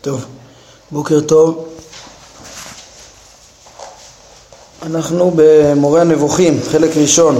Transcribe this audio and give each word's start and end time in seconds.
טוב, 0.00 0.24
בוקר 0.90 1.20
טוב. 1.20 1.64
אנחנו 4.82 5.32
במורה 5.36 6.00
הנבוכים, 6.00 6.60
חלק 6.70 6.96
ראשון, 6.96 7.38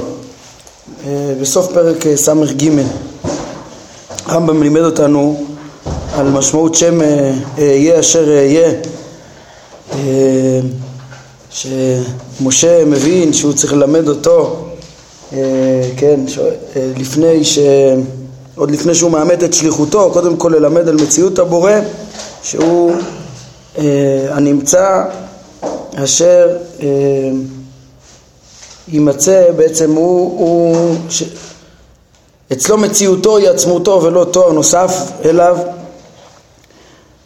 אה, 1.07 1.35
בסוף 1.41 1.73
פרק 1.73 2.07
אה, 2.07 2.17
ס"ג. 2.17 2.69
הרמב"ם 4.27 4.63
לימד 4.63 4.81
אותנו 4.81 5.45
על 6.15 6.29
משמעות 6.29 6.75
שם 6.75 7.01
אהיה 7.59 7.95
אה, 7.95 8.01
אשר 8.01 8.29
אהיה, 8.29 8.73
שמשה 11.51 12.85
מבין 12.85 13.33
שהוא 13.33 13.53
צריך 13.53 13.73
ללמד 13.73 14.09
אותו, 14.09 14.67
כן, 15.97 16.21
לפני 16.97 17.45
ש... 17.45 17.59
עוד 18.55 18.71
לפני 18.71 18.95
שהוא 18.95 19.11
מאמת 19.11 19.45
את 19.45 19.55
שליחותו, 19.55 20.11
קודם 20.13 20.37
כל 20.37 20.53
ללמד 20.57 20.89
על 20.89 20.97
מציאות 20.97 21.39
הבורא, 21.39 21.73
שהוא 22.43 22.93
אה, 23.79 23.85
הנמצא 24.31 25.05
אשר 25.95 26.57
אה, 26.81 26.87
יימצא, 28.89 29.51
בעצם 29.57 29.93
הוא, 29.93 30.39
הוא 30.41 30.97
ש... 31.09 31.23
אצלו 32.53 32.79
מציאותו 32.79 33.37
היא 33.37 33.49
עצמותו 33.49 34.01
ולא 34.03 34.27
תואר 34.33 34.53
נוסף 34.53 34.95
אליו. 35.25 35.59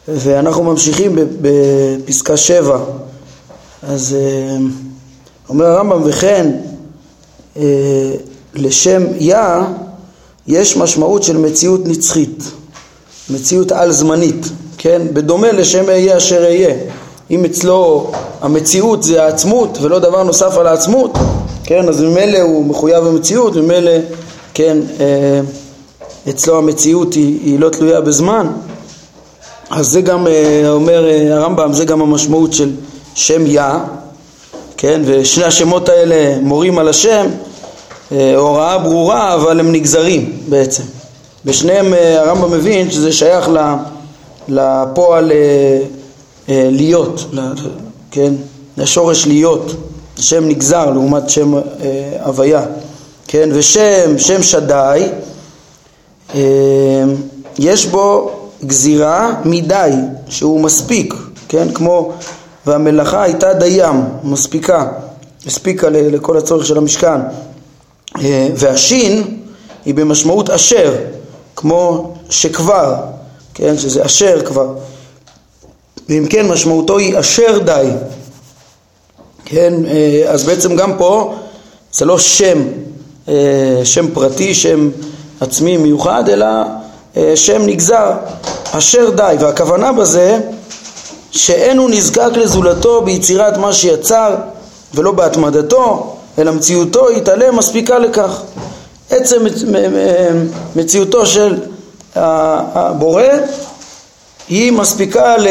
ואנחנו 0.08 0.64
ממשיכים 0.64 1.18
בפסקה 1.40 2.36
שבע. 2.36 2.78
אז 3.82 4.16
אה, 4.18 4.56
אומר 5.48 5.66
הרמב"ם 5.66 6.02
וכן 6.04 6.50
אה, 7.56 7.62
לשם 8.54 9.02
יה 9.18 9.64
יש 10.48 10.76
משמעות 10.76 11.22
של 11.22 11.36
מציאות 11.36 11.80
נצחית, 11.84 12.44
מציאות 13.30 13.72
על-זמנית, 13.72 14.46
כן? 14.78 15.02
בדומה 15.12 15.52
לשם 15.52 15.88
אהיה 15.88 16.16
אשר 16.16 16.44
אהיה. 16.44 16.74
אם 17.30 17.44
אצלו 17.44 18.10
המציאות 18.40 19.02
זה 19.02 19.24
העצמות 19.24 19.78
ולא 19.82 19.98
דבר 19.98 20.22
נוסף 20.22 20.58
על 20.58 20.66
העצמות, 20.66 21.10
כן? 21.64 21.88
אז 21.88 22.00
ממילא 22.00 22.38
הוא 22.40 22.66
מחויב 22.66 23.04
במציאות, 23.04 23.56
ממילא, 23.56 23.92
כן, 24.54 24.78
אה, 25.00 25.40
אצלו 26.28 26.58
המציאות 26.58 27.14
היא, 27.14 27.38
היא 27.42 27.60
לא 27.60 27.68
תלויה 27.68 28.00
בזמן. 28.00 28.46
אז 29.70 29.86
זה 29.86 30.00
גם, 30.00 30.26
אה, 30.26 30.68
אומר 30.68 31.08
אה, 31.08 31.34
הרמב"ם, 31.34 31.72
זה 31.72 31.84
גם 31.84 32.00
המשמעות 32.00 32.52
של 32.52 32.70
שם 33.14 33.46
יה, 33.46 33.78
כן? 34.76 35.02
ושני 35.04 35.44
השמות 35.44 35.88
האלה 35.88 36.38
מורים 36.40 36.78
על 36.78 36.88
השם, 36.88 37.26
הוראה 38.10 38.78
ברורה 38.78 39.34
אבל 39.34 39.60
הם 39.60 39.72
נגזרים 39.72 40.32
בעצם. 40.48 40.82
בשניהם 41.44 41.94
אה, 41.94 42.20
הרמב"ם 42.20 42.50
מבין 42.50 42.90
שזה 42.90 43.12
שייך 43.12 43.50
לפועל 44.48 45.32
אה, 45.32 45.82
להיות, 46.48 47.24
כן? 48.10 48.32
לשורש 48.76 49.26
להיות, 49.26 49.72
שם 50.18 50.48
נגזר 50.48 50.90
לעומת 50.90 51.30
שם 51.30 51.54
הוויה, 52.24 52.62
כן? 53.26 53.48
ושם, 53.52 54.18
שם 54.18 54.42
שדי, 54.42 55.06
יש 57.58 57.86
בו 57.86 58.30
גזירה 58.64 59.34
מדי, 59.44 59.90
שהוא 60.28 60.60
מספיק, 60.60 61.14
כן? 61.48 61.68
כמו 61.74 62.12
והמלאכה 62.66 63.22
הייתה 63.22 63.54
דיים, 63.54 64.04
מספיקה, 64.24 64.86
הספיקה 65.46 65.88
לכל 65.90 66.36
הצורך 66.36 66.66
של 66.66 66.78
המשכן. 66.78 67.20
אה, 68.20 68.48
והשין 68.56 69.40
היא 69.84 69.94
במשמעות 69.94 70.50
אשר, 70.50 70.94
כמו 71.56 72.14
שכבר, 72.30 72.94
כן, 73.54 73.78
שזה 73.78 74.04
אשר 74.04 74.46
כבר. 74.46 74.74
ואם 76.08 76.26
כן 76.30 76.48
משמעותו 76.48 76.98
היא 76.98 77.20
אשר 77.20 77.58
די, 77.58 77.86
כן, 79.44 79.74
אה, 79.86 80.22
אז 80.26 80.44
בעצם 80.44 80.76
גם 80.76 80.98
פה 80.98 81.34
זה 81.92 82.04
לא 82.04 82.18
שם, 82.18 82.58
אה, 83.28 83.80
שם 83.84 84.10
פרטי, 84.14 84.54
שם 84.54 84.90
עצמי 85.40 85.76
מיוחד, 85.76 86.28
אלא 86.28 86.46
שם 87.34 87.62
נגזר, 87.66 88.12
אשר 88.70 89.10
די, 89.10 89.36
והכוונה 89.40 89.92
בזה 89.92 90.40
שאין 91.30 91.78
הוא 91.78 91.90
נזקק 91.90 92.30
לזולתו 92.32 93.02
ביצירת 93.02 93.56
מה 93.56 93.72
שיצר 93.72 94.34
ולא 94.94 95.12
בהתמדתו 95.12 96.15
אלא 96.38 96.52
מציאותו 96.52 97.10
יתעלם 97.10 97.56
מספיקה 97.56 97.98
לכך. 97.98 98.42
עצם 99.10 99.44
מציאותו 100.76 101.26
של 101.26 101.58
הבורא 102.14 103.22
היא 104.48 104.72
מספיקה 104.72 105.36
ל... 105.38 105.46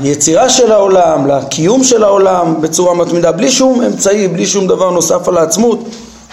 ליצירה 0.00 0.48
של 0.48 0.72
העולם, 0.72 1.26
לקיום 1.26 1.84
של 1.84 2.04
העולם 2.04 2.60
בצורה 2.60 2.94
מתמידה, 2.94 3.32
בלי 3.32 3.50
שום 3.50 3.82
אמצעי, 3.82 4.28
בלי 4.28 4.46
שום 4.46 4.66
דבר 4.66 4.90
נוסף 4.90 5.28
על 5.28 5.36
העצמות, 5.36 5.78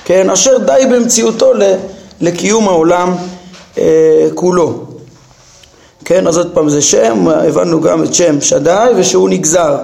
כן, 0.06 0.30
אשר 0.30 0.58
די 0.58 0.86
במציאותו 0.92 1.52
לקיום 2.22 2.68
העולם 2.68 3.16
אה, 3.78 4.28
כולו. 4.36 4.74
כן, 6.06 6.28
אז 6.28 6.38
עוד 6.38 6.52
פעם 6.54 6.70
זה 6.70 6.82
שם, 6.82 7.28
הבנו 7.28 7.82
גם 7.82 8.04
את 8.04 8.14
שם 8.14 8.42
שדי 8.42 8.92
ושהוא 8.96 9.30
נגזר 9.30 9.78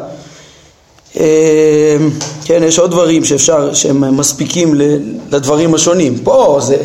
כן, 2.45 2.63
יש 2.63 2.79
עוד 2.79 2.91
דברים 2.91 3.25
שאפשר, 3.25 3.73
שהם 3.73 4.17
מספיקים 4.17 4.73
לדברים 5.31 5.73
השונים. 5.73 6.17
פה 6.23 6.57
זה 6.61 6.77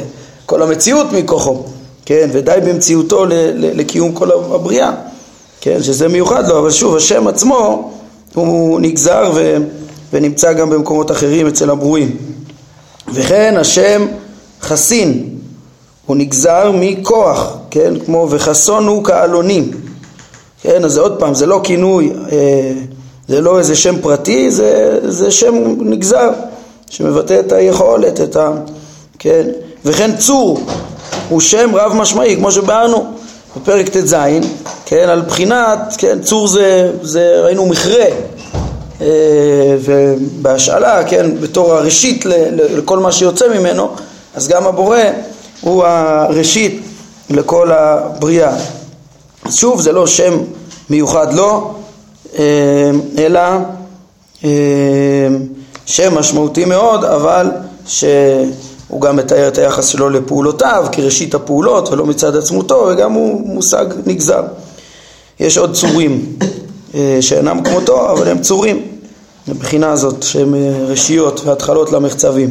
כל 0.46 0.62
המציאות 0.62 1.06
מכוחו, 1.12 1.62
כן, 2.04 2.28
ודי 2.32 2.58
במציאותו 2.66 3.24
לקיום 3.54 4.12
כל 4.12 4.30
הבריאה, 4.32 4.92
כן, 5.60 5.82
שזה 5.82 6.08
מיוחד 6.08 6.48
לו, 6.48 6.58
אבל 6.58 6.70
שוב, 6.70 6.96
השם 6.96 7.26
עצמו 7.26 7.90
הוא 8.34 8.80
נגזר 8.80 9.32
ו, 9.34 9.56
ונמצא 10.12 10.52
גם 10.52 10.70
במקומות 10.70 11.10
אחרים 11.10 11.46
אצל 11.46 11.70
הברואים. 11.70 12.16
וכן 13.12 13.54
השם 13.56 14.06
חסין, 14.62 15.28
הוא 16.06 16.16
נגזר 16.16 16.70
מכוח, 16.74 17.56
כן, 17.70 17.94
כמו 18.04 18.26
וחסון 18.30 18.86
הוא 18.86 19.04
כעלונים, 19.04 19.70
כן, 20.62 20.84
אז 20.84 20.98
עוד 20.98 21.18
פעם, 21.18 21.34
זה 21.34 21.46
לא 21.46 21.60
כינוי 21.64 22.12
אה, 22.32 22.72
זה 23.28 23.40
לא 23.40 23.58
איזה 23.58 23.76
שם 23.76 24.00
פרטי, 24.00 24.50
זה, 24.50 24.98
זה 25.02 25.30
שם 25.30 25.54
נגזר, 25.80 26.30
שמבטא 26.90 27.40
את 27.40 27.52
היכולת, 27.52 28.20
את 28.20 28.36
ה... 28.36 28.50
כן? 29.18 29.42
וכן 29.84 30.16
צור 30.16 30.60
הוא 31.28 31.40
שם 31.40 31.70
רב 31.74 31.92
משמעי, 31.92 32.36
כמו 32.36 32.52
שבארנו 32.52 33.04
בפרק 33.56 33.88
ט"ז, 33.88 34.16
כן, 34.86 35.08
על 35.08 35.20
בחינת, 35.20 35.78
כן, 35.98 36.18
צור 36.22 36.48
זה, 36.48 36.90
זה 37.02 37.40
ראינו 37.44 37.66
מכרה, 37.66 38.06
אה, 39.00 39.06
ובהשאלה, 39.80 41.04
כן, 41.04 41.40
בתור 41.40 41.72
הראשית 41.72 42.24
לכל 42.52 42.98
מה 42.98 43.12
שיוצא 43.12 43.48
ממנו, 43.48 43.88
אז 44.34 44.48
גם 44.48 44.66
הבורא 44.66 44.98
הוא 45.60 45.84
הראשית 45.84 46.80
לכל 47.30 47.72
הבריאה. 47.72 48.56
אז 49.44 49.54
שוב, 49.54 49.80
זה 49.80 49.92
לא 49.92 50.06
שם 50.06 50.38
מיוחד 50.90 51.34
לו, 51.34 51.46
אה, 51.46 51.85
אלא 53.18 53.40
אה, 54.44 54.50
שם 55.86 56.14
משמעותי 56.18 56.64
מאוד, 56.64 57.04
אבל 57.04 57.50
שהוא 57.86 59.00
גם 59.00 59.16
מתאר 59.16 59.48
את 59.48 59.58
היחס 59.58 59.86
שלו 59.86 60.10
לפעולותיו 60.10 60.86
כראשית 60.92 61.34
הפעולות 61.34 61.88
ולא 61.88 62.06
מצד 62.06 62.36
עצמותו, 62.36 62.88
וגם 62.90 63.12
הוא 63.12 63.54
מושג 63.54 63.86
נגזר. 64.06 64.42
יש 65.40 65.58
עוד 65.58 65.74
צורים 65.74 66.36
אה, 66.94 67.18
שאינם 67.20 67.62
כמותו, 67.64 68.10
אבל 68.12 68.28
הם 68.28 68.40
צורים 68.40 68.82
מבחינה 69.48 69.92
הזאת, 69.92 70.22
שהם 70.22 70.54
ראשיות 70.88 71.40
והתחלות 71.44 71.92
למחצבים. 71.92 72.50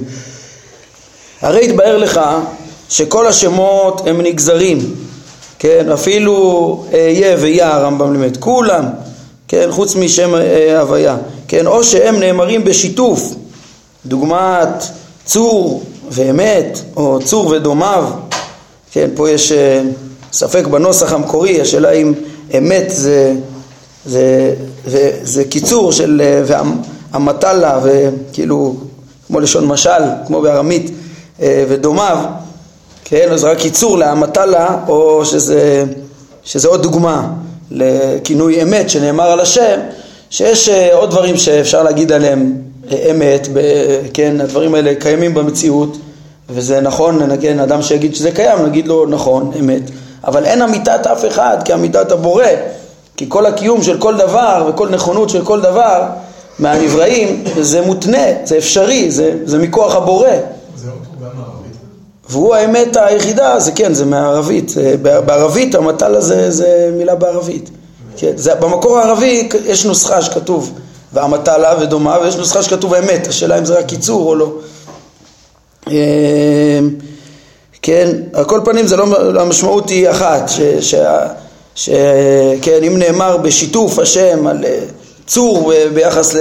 הרי 1.42 1.66
התבהר 1.66 1.98
לך 1.98 2.22
שכל 2.90 3.28
השמות 3.28 4.02
הם 4.08 4.22
נגזרים, 4.22 4.96
כן, 5.60 5.92
אפילו 5.92 6.86
אהיה 6.94 7.38
ויה 7.40 7.76
הרמב"ם 7.76 8.14
לימד, 8.14 8.38
כולם 8.38 8.86
כן, 9.48 9.68
חוץ 9.72 9.96
משם 9.96 10.36
אה, 10.36 10.80
הוויה, 10.80 11.18
כן, 11.48 11.68
או 11.68 11.84
שהם 11.84 12.20
נאמרים 12.20 12.64
בשיתוף, 12.64 13.34
דוגמת 14.06 14.84
צור 15.26 15.84
ואמת, 16.10 16.80
או 16.96 17.20
צור 17.24 17.48
ודומיו, 17.48 18.06
כן, 18.92 19.10
פה 19.16 19.30
יש 19.30 19.52
אה, 19.52 19.82
ספק 20.34 20.68
בנוסח 20.68 21.14
המקורי, 21.14 21.62
השאלה 21.62 21.92
אם 21.92 22.14
אמת 22.58 22.86
זה, 22.88 23.34
זה, 24.06 24.54
זה, 24.86 25.20
זה 25.24 25.44
קיצור 25.44 25.92
של 25.92 26.22
אה, 26.24 26.62
והמטלה, 27.12 27.80
וכאילו, 27.84 28.76
כמו 29.28 29.40
לשון 29.40 29.66
משל, 29.66 30.04
כמו 30.28 30.42
בארמית, 30.42 30.92
ודומיו, 31.40 32.18
כן, 33.04 33.28
אז 33.32 33.44
רק 33.44 33.58
קיצור 33.58 33.98
להמטלה, 33.98 34.78
או 34.88 35.26
שזה, 35.26 35.84
שזה 36.44 36.68
עוד 36.68 36.84
דוגמה. 36.84 37.28
לכינוי 37.76 38.62
אמת 38.62 38.90
שנאמר 38.90 39.32
על 39.32 39.40
השם, 39.40 39.80
שיש 40.30 40.70
אה, 40.70 40.96
עוד 40.96 41.12
דברים 41.12 41.38
שאפשר 41.38 41.84
להגיד 41.84 42.12
עליהם 42.12 42.54
אה, 42.92 43.12
אמת, 43.12 43.48
כן, 44.14 44.42
הדברים 44.42 44.76
האלה 44.76 44.94
קיימים 45.00 45.34
במציאות 45.34 45.98
וזה 46.50 46.82
נכון, 46.82 47.38
כן, 47.42 47.60
אדם 47.60 47.82
שיגיד 47.82 48.16
שזה 48.16 48.32
קיים, 48.32 48.66
נגיד 48.66 48.88
לו 48.88 49.06
נכון, 49.06 49.52
אמת, 49.60 49.82
אבל 50.24 50.46
אין 50.46 50.62
אמיתת 50.62 51.08
אף 51.08 51.26
אחד 51.26 51.58
כאמיתת 51.66 52.12
הבורא, 52.12 52.46
כי 53.18 53.26
כל 53.30 53.46
הקיום 53.46 53.84
של 53.84 54.00
כל 54.00 54.18
דבר 54.18 54.70
וכל 54.70 54.90
נכונות 54.90 55.30
של 55.30 55.46
כל 55.46 55.62
דבר 55.62 56.04
מהנבראים 56.60 57.44
זה 57.62 57.82
מותנה, 57.82 58.24
זה 58.44 58.58
אפשרי, 58.58 59.12
זה, 59.12 59.32
זה 59.44 59.58
מכוח 59.58 59.96
הבורא. 59.96 60.30
זה 60.76 60.88
גם? 61.22 61.65
והוא 62.30 62.56
האמת 62.56 62.98
היחידה, 62.98 63.60
זה 63.60 63.72
כן, 63.72 63.94
זה 63.94 64.06
מערבית, 64.06 64.74
בערבית 65.02 65.76
המטל 65.76 66.16
הזה 66.16 66.52
זה 66.52 66.90
מילה 66.98 67.16
בערבית. 67.16 67.70
כן, 68.18 68.32
זה, 68.36 68.56
במקור 68.56 68.98
הערבי 68.98 69.50
יש 69.66 69.86
נוסחה 69.86 70.22
שכתוב 70.22 70.74
והמטלה 71.14 71.74
ודומה 71.82 72.18
ויש 72.22 72.36
נוסחה 72.36 72.64
שכתוב 72.64 72.94
אמת, 72.94 73.28
השאלה 73.28 73.58
אם 73.58 73.66
זה 73.66 73.80
רק 73.80 73.86
קיצור 73.86 74.30
או 74.30 74.36
לא. 74.36 74.52
אמ, 75.88 75.94
כן, 77.82 78.12
על 78.34 78.46
כל 78.46 78.62
פנים 78.66 78.88
זה 78.88 78.98
לא, 78.98 79.42
המשמעות 79.42 79.90
היא 79.90 80.10
אחת, 80.10 80.50
ש, 80.50 80.60
ש, 80.80 80.96
ש, 81.76 81.90
כן, 82.62 82.84
אם 82.84 82.98
נאמר 82.98 83.38
בשיתוף 83.38 84.00
השם 84.00 84.48
על 84.48 84.66
אה, 84.66 84.80
צור 85.28 85.74
ביחס 85.94 86.36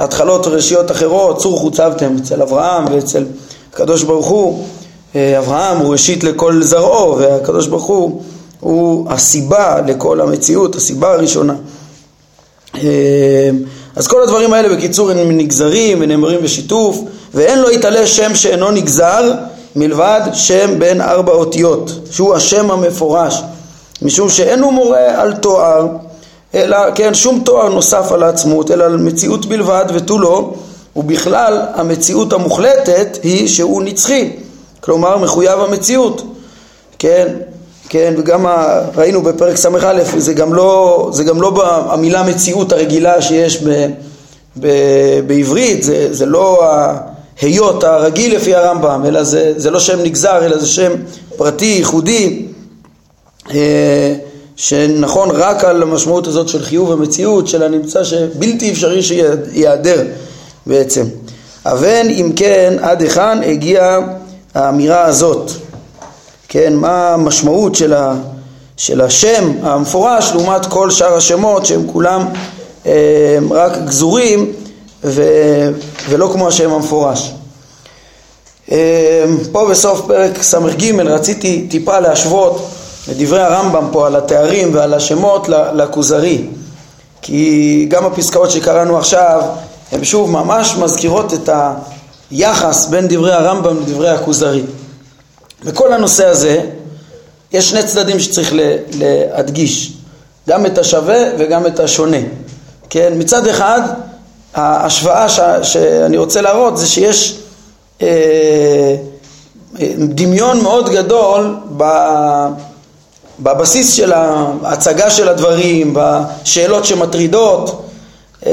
להתחלות 0.00 0.46
וראשיות 0.46 0.90
אחרות, 0.90 1.38
צור 1.38 1.58
חוצבתם 1.58 2.16
אצל 2.22 2.42
אברהם 2.42 2.84
ואצל 2.94 3.24
הקדוש 3.72 4.02
ברוך 4.02 4.26
הוא, 4.26 4.62
אה, 4.62 4.85
אברהם 5.14 5.76
הוא 5.78 5.92
ראשית 5.92 6.24
לכל 6.24 6.62
זרעו 6.62 7.18
והקדוש 7.18 7.66
ברוך 7.66 7.84
הוא 7.84 8.22
הוא 8.60 9.10
הסיבה 9.10 9.80
לכל 9.86 10.20
המציאות, 10.20 10.76
הסיבה 10.76 11.12
הראשונה. 11.12 11.54
אמ, 12.74 12.82
אז 13.96 14.06
כל 14.08 14.22
הדברים 14.22 14.52
האלה 14.52 14.76
בקיצור 14.76 15.10
הם 15.10 15.38
נגזרים 15.38 15.98
ונאמרים 16.00 16.42
בשיתוף 16.42 17.00
ואין 17.34 17.58
לו 17.58 17.70
יתעלה 17.70 18.06
שם 18.06 18.34
שאינו 18.34 18.70
נגזר 18.70 19.32
מלבד 19.76 20.20
שם 20.32 20.78
בין 20.78 21.00
ארבע 21.00 21.32
אותיות 21.32 21.90
שהוא 22.10 22.34
השם 22.34 22.70
המפורש 22.70 23.42
משום 24.02 24.28
שאין 24.28 24.62
הוא 24.62 24.72
מורה 24.72 25.22
על 25.22 25.34
תואר 25.34 25.86
אלא 26.54 26.78
כן 26.94 27.14
שום 27.14 27.42
תואר 27.44 27.68
נוסף 27.68 28.12
על 28.12 28.22
העצמות 28.22 28.70
אלא 28.70 28.84
על 28.84 28.96
מציאות 28.96 29.46
בלבד 29.46 29.84
ותו 29.94 30.18
לא 30.18 30.54
ובכלל 30.96 31.62
המציאות 31.74 32.32
המוחלטת 32.32 33.18
היא 33.22 33.48
שהוא 33.48 33.82
נצחי 33.82 34.30
כלומר 34.86 35.18
מחויב 35.18 35.60
המציאות 35.60 36.22
כן 36.98 37.26
כן, 37.88 38.14
וגם 38.18 38.46
ה, 38.46 38.80
ראינו 38.96 39.22
בפרק 39.22 39.56
ס"א, 39.56 40.02
זה 40.16 40.34
גם 40.34 40.54
לא, 40.54 41.08
זה 41.12 41.24
גם 41.24 41.40
לא 41.40 41.64
המילה 41.92 42.22
מציאות 42.22 42.72
הרגילה 42.72 43.22
שיש 43.22 43.62
ב, 43.62 43.86
ב, 44.60 44.68
בעברית, 45.26 45.82
זה, 45.82 46.08
זה 46.10 46.26
לא 46.26 46.64
ההיות 47.42 47.84
הרגיל 47.84 48.36
לפי 48.36 48.54
הרמב"ם, 48.54 49.02
אלא 49.06 49.22
זה, 49.22 49.52
זה 49.56 49.70
לא 49.70 49.80
שם 49.80 50.02
נגזר, 50.02 50.46
אלא 50.46 50.58
זה 50.58 50.66
שם 50.66 50.92
פרטי, 51.36 51.64
ייחודי, 51.64 52.46
אה, 53.54 54.14
שנכון 54.56 55.28
רק 55.32 55.64
על 55.64 55.82
המשמעות 55.82 56.26
הזאת 56.26 56.48
של 56.48 56.62
חיוב 56.62 56.92
המציאות, 56.92 57.48
של 57.48 57.62
הנמצא 57.62 58.04
שבלתי 58.04 58.72
אפשרי 58.72 59.02
שייעדר 59.02 60.02
בעצם. 60.66 61.04
אבן 61.66 62.06
אם 62.10 62.32
כן 62.36 62.76
עד 62.80 63.02
היכן 63.02 63.42
הגיעה 63.42 64.00
האמירה 64.56 65.04
הזאת 65.04 65.50
כן, 66.48 66.74
מה 66.74 67.08
המשמעות 67.10 67.74
של, 67.74 67.94
ה, 67.94 68.14
של 68.76 69.00
השם 69.00 69.52
המפורש 69.62 70.32
לעומת 70.32 70.66
כל 70.66 70.90
שאר 70.90 71.16
השמות 71.16 71.66
שהם 71.66 71.86
כולם 71.92 72.28
אה, 72.86 73.38
רק 73.50 73.72
גזורים 73.84 74.52
ו, 75.04 75.22
ולא 76.08 76.30
כמו 76.32 76.48
השם 76.48 76.72
המפורש. 76.72 77.32
אה, 78.72 79.24
פה 79.52 79.68
בסוף 79.70 80.00
פרק 80.06 80.42
ס"ג 80.42 81.00
רציתי 81.00 81.66
טיפה 81.70 82.00
להשוות 82.00 82.68
את 83.10 83.16
דברי 83.16 83.42
הרמב"ם 83.42 83.88
פה 83.92 84.06
על 84.06 84.16
התארים 84.16 84.74
ועל 84.74 84.94
השמות 84.94 85.48
לכוזרי 85.48 86.44
כי 87.22 87.86
גם 87.88 88.06
הפסקאות 88.06 88.50
שקראנו 88.50 88.98
עכשיו 88.98 89.42
הן 89.92 90.04
שוב 90.04 90.30
ממש 90.30 90.76
מזכירות 90.76 91.34
את 91.34 91.48
היחס 92.30 92.86
בין 92.86 93.08
דברי 93.08 93.32
הרמב"ם 93.32 93.80
לדברי 93.80 94.08
הכוזרי. 94.08 94.62
בכל 95.64 95.92
הנושא 95.92 96.26
הזה 96.26 96.60
יש 97.52 97.70
שני 97.70 97.82
צדדים 97.82 98.20
שצריך 98.20 98.52
להדגיש, 98.92 99.92
גם 100.48 100.66
את 100.66 100.78
השווה 100.78 101.18
וגם 101.38 101.66
את 101.66 101.80
השונה. 101.80 102.16
כן, 102.90 103.12
מצד 103.16 103.46
אחד 103.46 103.80
ההשוואה 104.54 105.28
ש, 105.28 105.40
שאני 105.62 106.16
רוצה 106.16 106.40
להראות 106.40 106.76
זה 106.78 106.86
שיש 106.86 107.38
אה, 108.02 108.96
דמיון 109.98 110.62
מאוד 110.62 110.88
גדול 110.88 111.56
ב, 111.76 111.84
בבסיס 113.40 113.94
של 113.94 114.12
ההצגה 114.12 115.10
של 115.10 115.28
הדברים, 115.28 115.94
בשאלות 115.96 116.84
שמטרידות, 116.84 117.82
אה, 118.46 118.52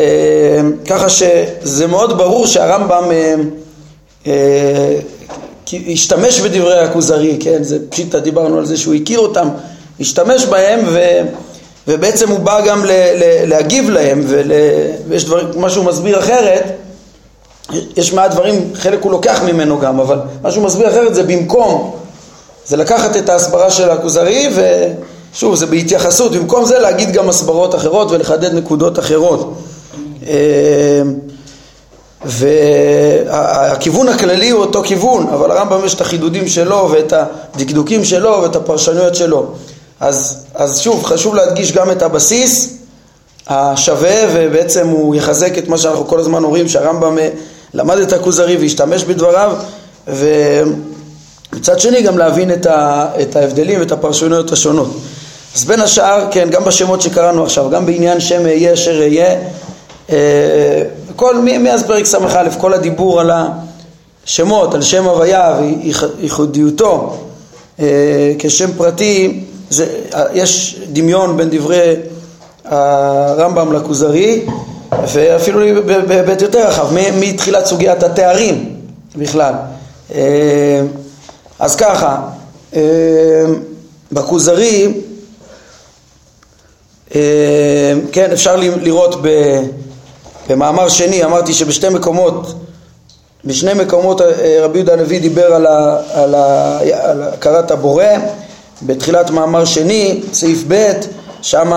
ככה 0.89 1.09
שזה 1.09 1.87
מאוד 1.87 2.17
ברור 2.17 2.47
שהרמב"ם 2.47 3.11
אה, 3.11 3.35
השתמש 5.87 6.39
בדברי 6.39 6.79
הכוזרי, 6.79 7.37
כן, 7.39 7.63
זה 7.63 7.77
פשיטא, 7.89 8.19
דיברנו 8.19 8.57
על 8.57 8.65
זה 8.65 8.77
שהוא 8.77 8.93
הכיר 8.93 9.19
אותם, 9.19 9.49
השתמש 9.99 10.45
בהם 10.45 10.79
ו, 10.87 10.99
ובעצם 11.87 12.29
הוא 12.29 12.39
בא 12.39 12.65
גם 12.65 12.85
ל, 12.85 12.91
ל, 12.91 13.49
להגיב 13.49 13.89
להם 13.89 14.23
ול, 14.27 14.51
ויש 15.07 15.25
דברים, 15.25 15.47
מה 15.55 15.69
שהוא 15.69 15.85
מסביר 15.85 16.19
אחרת, 16.19 16.63
יש 17.97 18.13
מעט 18.13 18.31
דברים, 18.31 18.71
חלק 18.73 19.03
הוא 19.03 19.11
לוקח 19.11 19.41
ממנו 19.45 19.79
גם, 19.79 19.99
אבל 19.99 20.19
מה 20.41 20.51
שהוא 20.51 20.63
מסביר 20.63 20.89
אחרת 20.89 21.15
זה 21.15 21.23
במקום, 21.23 21.95
זה 22.65 22.77
לקחת 22.77 23.17
את 23.17 23.29
ההסברה 23.29 23.71
של 23.71 23.89
הכוזרי 23.89 24.49
ושוב, 25.33 25.55
זה 25.55 25.65
בהתייחסות, 25.65 26.31
במקום 26.31 26.65
זה 26.65 26.79
להגיד 26.79 27.11
גם 27.11 27.29
הסברות 27.29 27.75
אחרות 27.75 28.11
ולחדד 28.11 28.53
נקודות 28.53 28.99
אחרות. 28.99 29.53
אה, 32.25 32.29
והכיוון 33.25 34.09
הכללי 34.09 34.49
הוא 34.49 34.61
אותו 34.61 34.83
כיוון, 34.83 35.27
אבל 35.27 35.51
הרמב"ם 35.51 35.85
יש 35.85 35.93
את 35.93 36.01
החידודים 36.01 36.47
שלו 36.47 36.89
ואת 36.91 37.13
הדקדוקים 37.55 38.05
שלו 38.05 38.39
ואת 38.41 38.55
הפרשנויות 38.55 39.15
שלו. 39.15 39.47
אז, 39.99 40.45
אז 40.55 40.79
שוב, 40.79 41.03
חשוב 41.03 41.35
להדגיש 41.35 41.71
גם 41.71 41.91
את 41.91 42.01
הבסיס 42.01 42.77
השווה, 43.47 44.15
ובעצם 44.33 44.87
הוא 44.87 45.15
יחזק 45.15 45.57
את 45.57 45.67
מה 45.67 45.77
שאנחנו 45.77 46.07
כל 46.07 46.19
הזמן 46.19 46.43
אומרים, 46.43 46.69
שהרמב"ם 46.69 47.17
אה, 47.17 47.29
למד 47.73 47.97
את 47.97 48.13
הכוזרי 48.13 48.57
והשתמש 48.57 49.03
בדבריו, 49.03 49.55
ומצד 50.07 51.79
שני 51.79 52.01
גם 52.01 52.17
להבין 52.17 52.53
את, 52.53 52.65
ה, 52.65 53.07
את 53.21 53.35
ההבדלים 53.35 53.79
ואת 53.79 53.91
הפרשנויות 53.91 54.51
השונות. 54.51 54.89
אז 55.55 55.65
בין 55.65 55.81
השאר, 55.81 56.27
כן, 56.31 56.49
גם 56.49 56.65
בשמות 56.65 57.01
שקראנו 57.01 57.43
עכשיו, 57.43 57.69
גם 57.69 57.85
בעניין 57.85 58.19
שם 58.19 58.45
אהיה 58.45 58.73
אשר 58.73 59.01
אהיה, 59.01 59.35
אה, 60.09 60.83
כל, 61.15 61.35
מאז 61.59 61.83
פרק 61.83 62.05
ס"א, 62.05 62.49
כל 62.57 62.73
הדיבור 62.73 63.21
על 63.21 63.31
השמות, 64.25 64.73
על 64.73 64.81
שם 64.81 65.05
הוויה 65.05 65.59
וייחודיותו 66.19 67.17
אה, 67.79 68.33
כשם 68.39 68.71
פרטי, 68.77 69.39
זה, 69.69 69.85
יש 70.33 70.81
דמיון 70.93 71.37
בין 71.37 71.49
דברי 71.51 71.95
הרמב"ם 72.65 73.73
לכוזרי 73.73 74.45
ואפילו 75.07 75.59
בהיבט 76.07 76.41
יותר 76.41 76.67
רחב, 76.67 76.87
מתחילת 77.19 77.65
סוגיית 77.65 78.03
התארים 78.03 78.75
בכלל. 79.15 79.53
אה, 80.13 80.81
אז 81.59 81.75
ככה, 81.75 82.17
בכוזרי, 84.11 84.93
כן, 88.11 88.31
אפשר 88.33 88.55
לראות 88.55 89.15
ב... 89.21 89.27
במאמר 90.49 90.89
שני 90.89 91.23
אמרתי 91.23 91.53
שבשתי 91.53 91.89
מקומות, 91.89 92.53
בשני 93.45 93.73
מקומות 93.73 94.21
אה, 94.21 94.57
רבי 94.61 94.77
יהודה 94.77 94.93
הנביא 94.93 95.21
דיבר 95.21 95.53
על, 95.53 95.67
על, 96.13 96.35
על 97.01 97.23
הכרת 97.23 97.71
הבורא, 97.71 98.05
בתחילת 98.81 99.29
מאמר 99.29 99.65
שני, 99.65 100.21
סעיף 100.33 100.63
ב', 100.67 100.91
שם 101.41 101.71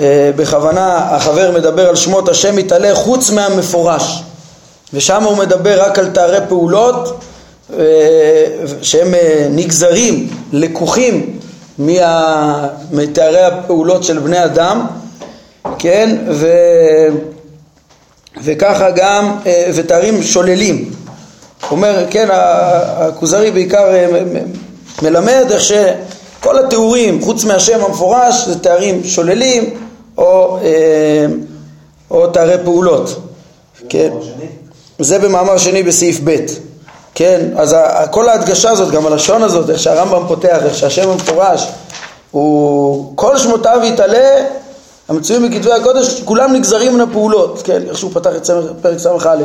אה, 0.00 0.30
בכוונה 0.36 0.96
החבר 0.96 1.50
מדבר 1.50 1.88
על 1.88 1.96
שמות 1.96 2.28
השם 2.28 2.56
מתעלה 2.56 2.94
חוץ 2.94 3.30
מהמפורש, 3.30 4.22
ושם 4.94 5.22
הוא 5.22 5.36
מדבר 5.36 5.82
רק 5.82 5.98
על 5.98 6.10
תארי 6.10 6.38
פעולות 6.48 7.20
אה, 7.78 7.84
שהם 8.82 9.14
אה, 9.14 9.46
נגזרים, 9.50 10.28
לקוחים 10.52 11.38
מה, 11.78 12.68
מתארי 12.92 13.42
הפעולות 13.42 14.04
של 14.04 14.18
בני 14.18 14.44
אדם, 14.44 14.86
כן, 15.78 16.16
ו... 16.30 16.48
וככה 18.36 18.90
גם, 18.90 19.36
אה, 19.46 19.70
ותארים 19.74 20.22
שוללים. 20.22 20.90
אומר, 21.70 22.04
כן, 22.10 22.28
הכוזרי 22.30 23.50
בעיקר 23.50 23.94
אה, 23.94 24.06
מלמד 25.02 25.44
איך 25.50 25.60
שכל 25.60 26.58
התיאורים, 26.64 27.22
חוץ 27.22 27.44
מהשם 27.44 27.84
המפורש, 27.84 28.44
זה 28.46 28.58
תארים 28.58 29.04
שוללים 29.04 29.70
או, 30.18 30.58
אה, 30.62 31.26
או 32.10 32.26
תארי 32.26 32.56
פעולות. 32.64 33.20
כן. 33.88 34.10
זה 34.98 35.18
במאמר 35.18 35.58
שני 35.58 35.82
בסעיף 35.82 36.20
ב'. 36.24 36.36
כן, 37.14 37.40
אז 37.56 37.76
כל 38.10 38.28
ההדגשה 38.28 38.70
הזאת, 38.70 38.90
גם 38.90 39.06
הלשון 39.06 39.42
הזאת, 39.42 39.70
איך 39.70 39.78
שהרמב"ם 39.78 40.22
פותח, 40.28 40.58
איך 40.64 40.74
שהשם 40.74 41.10
המפורש, 41.10 41.68
הוא 42.30 43.12
כל 43.14 43.38
שמותיו 43.38 43.80
יתעלה, 43.84 44.44
המצויים 45.08 45.50
בכתבי 45.50 45.72
הקודש, 45.72 46.20
כולם 46.24 46.52
נגזרים 46.52 46.94
מן 46.94 47.00
הפעולות, 47.00 47.62
כן, 47.64 47.82
איך 47.88 47.98
שהוא 47.98 48.10
פתח 48.14 48.30
את 48.36 48.50
פרק 48.82 48.98
ס"א, 48.98 49.36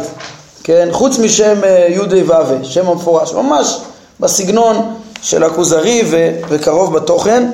כן, 0.63 0.89
חוץ 0.91 1.20
משם 1.20 1.63
אה, 1.63 1.88
י' 1.89 2.24
ו', 2.29 2.63
שם 2.63 2.88
המפורש, 2.88 3.34
ממש 3.34 3.77
בסגנון 4.20 4.93
של 5.22 5.43
הכוזרי 5.43 6.03
ו- 6.12 6.39
וקרוב 6.50 6.93
בתוכן. 6.93 7.51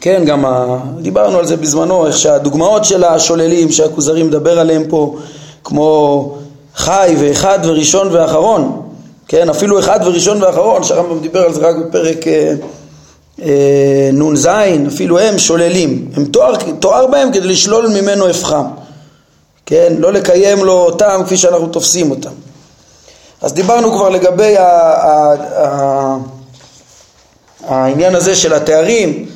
כן, 0.00 0.22
גם 0.26 0.44
ה... 0.44 0.78
דיברנו 0.98 1.38
על 1.38 1.46
זה 1.46 1.56
בזמנו, 1.56 2.06
איך 2.06 2.18
שהדוגמאות 2.18 2.84
של 2.84 3.04
השוללים 3.04 3.72
שהכוזרי 3.72 4.22
מדבר 4.22 4.58
עליהם 4.58 4.84
פה, 4.88 5.16
כמו 5.64 6.34
חי 6.76 7.14
ואחד 7.18 7.58
וראשון 7.62 8.08
ואחרון, 8.12 8.82
כן, 9.28 9.48
אפילו 9.48 9.78
אחד 9.78 10.00
וראשון 10.04 10.42
ואחרון, 10.42 10.84
שהרמב"ם 10.84 11.20
דיבר 11.20 11.42
על 11.42 11.52
זה 11.52 11.60
רק 11.60 11.76
בפרק 11.76 12.26
אה, 12.26 12.52
נ"ז, 14.12 14.48
אפילו 14.88 15.18
הם 15.18 15.38
שוללים, 15.38 16.08
הם 16.16 16.24
תואר, 16.24 16.54
תואר 16.78 17.06
בהם 17.06 17.32
כדי 17.32 17.48
לשלול 17.48 17.88
ממנו 17.88 18.28
הפכם, 18.28 18.64
כן, 19.66 19.92
לא 19.98 20.12
לקיים 20.12 20.64
לו 20.64 20.72
אותם 20.72 21.22
כפי 21.26 21.36
שאנחנו 21.36 21.66
תופסים 21.66 22.10
אותם. 22.10 22.30
אז 23.42 23.52
דיברנו 23.52 23.92
כבר 23.92 24.08
לגבי 24.08 24.56
ה, 24.56 24.62
ה, 24.62 25.34
ה, 25.56 26.16
העניין 27.66 28.14
הזה 28.14 28.36
של 28.36 28.54
התארים, 28.54 29.26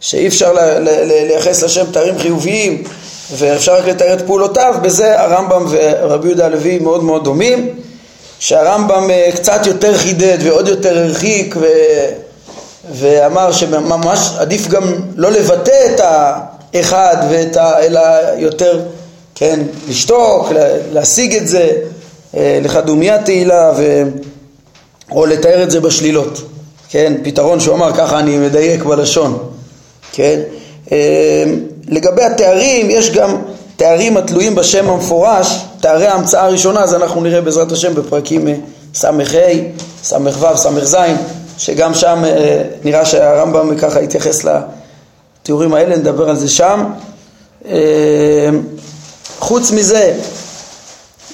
שאי 0.00 0.26
אפשר 0.26 0.52
לייחס 1.06 1.62
לשם 1.62 1.84
תארים 1.92 2.18
חיוביים 2.18 2.82
ואפשר 3.36 3.74
רק 3.74 3.84
לתאר 3.86 4.14
את 4.14 4.26
פעולותיו, 4.26 4.74
בזה 4.82 5.20
הרמב"ם 5.20 5.66
ורבי 5.70 6.28
יהודה 6.28 6.46
הלוי 6.46 6.78
מאוד 6.78 7.04
מאוד 7.04 7.24
דומים, 7.24 7.68
שהרמב"ם 8.38 9.10
אה, 9.10 9.30
קצת 9.34 9.66
יותר 9.66 9.96
חידד 9.96 10.38
ועוד 10.42 10.68
יותר 10.68 10.98
הרחיק 10.98 11.54
ו... 11.60 11.66
ואמר 12.92 13.52
שממש 13.52 14.30
עדיף 14.38 14.68
גם 14.68 14.82
לא 15.16 15.30
לבטא 15.30 15.94
את 15.94 16.00
האחד 16.00 17.16
ואת 17.30 17.56
ה... 17.56 17.78
אלא 17.80 18.00
יותר, 18.36 18.80
כן, 19.34 19.60
לשתוק, 19.88 20.48
להשיג 20.92 21.36
את 21.36 21.48
זה, 21.48 21.70
אה, 22.36 22.58
לחדומיה 22.62 23.22
תהילה 23.22 23.72
ו... 23.76 24.02
או 25.10 25.26
לתאר 25.26 25.62
את 25.62 25.70
זה 25.70 25.80
בשלילות, 25.80 26.42
כן, 26.88 27.12
פתרון 27.22 27.60
שהוא 27.60 27.74
אמר 27.74 27.92
ככה 27.92 28.18
אני 28.18 28.38
מדייק 28.38 28.84
בלשון, 28.84 29.38
כן, 30.12 30.40
אה, 30.92 31.44
לגבי 31.88 32.22
התארים 32.22 32.90
יש 32.90 33.10
גם 33.10 33.36
תארים 33.76 34.16
התלויים 34.16 34.54
בשם 34.54 34.90
המפורש, 34.90 35.60
תארי 35.80 36.06
ההמצאה 36.06 36.44
הראשונה, 36.44 36.80
אז 36.80 36.94
אנחנו 36.94 37.20
נראה 37.20 37.40
בעזרת 37.40 37.72
השם 37.72 37.94
בפרקים 37.94 38.48
ס"ה, 38.94 39.10
ס"ו, 40.04 40.16
ס"ז, 40.56 40.96
שגם 41.60 41.94
שם 41.94 42.24
אה, 42.24 42.62
נראה 42.84 43.04
שהרמב"ם 43.04 43.76
ככה 43.76 44.00
התייחס 44.00 44.44
לתיאורים 44.44 45.74
האלה, 45.74 45.96
נדבר 45.96 46.28
על 46.30 46.36
זה 46.36 46.48
שם. 46.48 46.84
אה, 47.68 48.48
חוץ 49.38 49.70
מזה, 49.70 50.14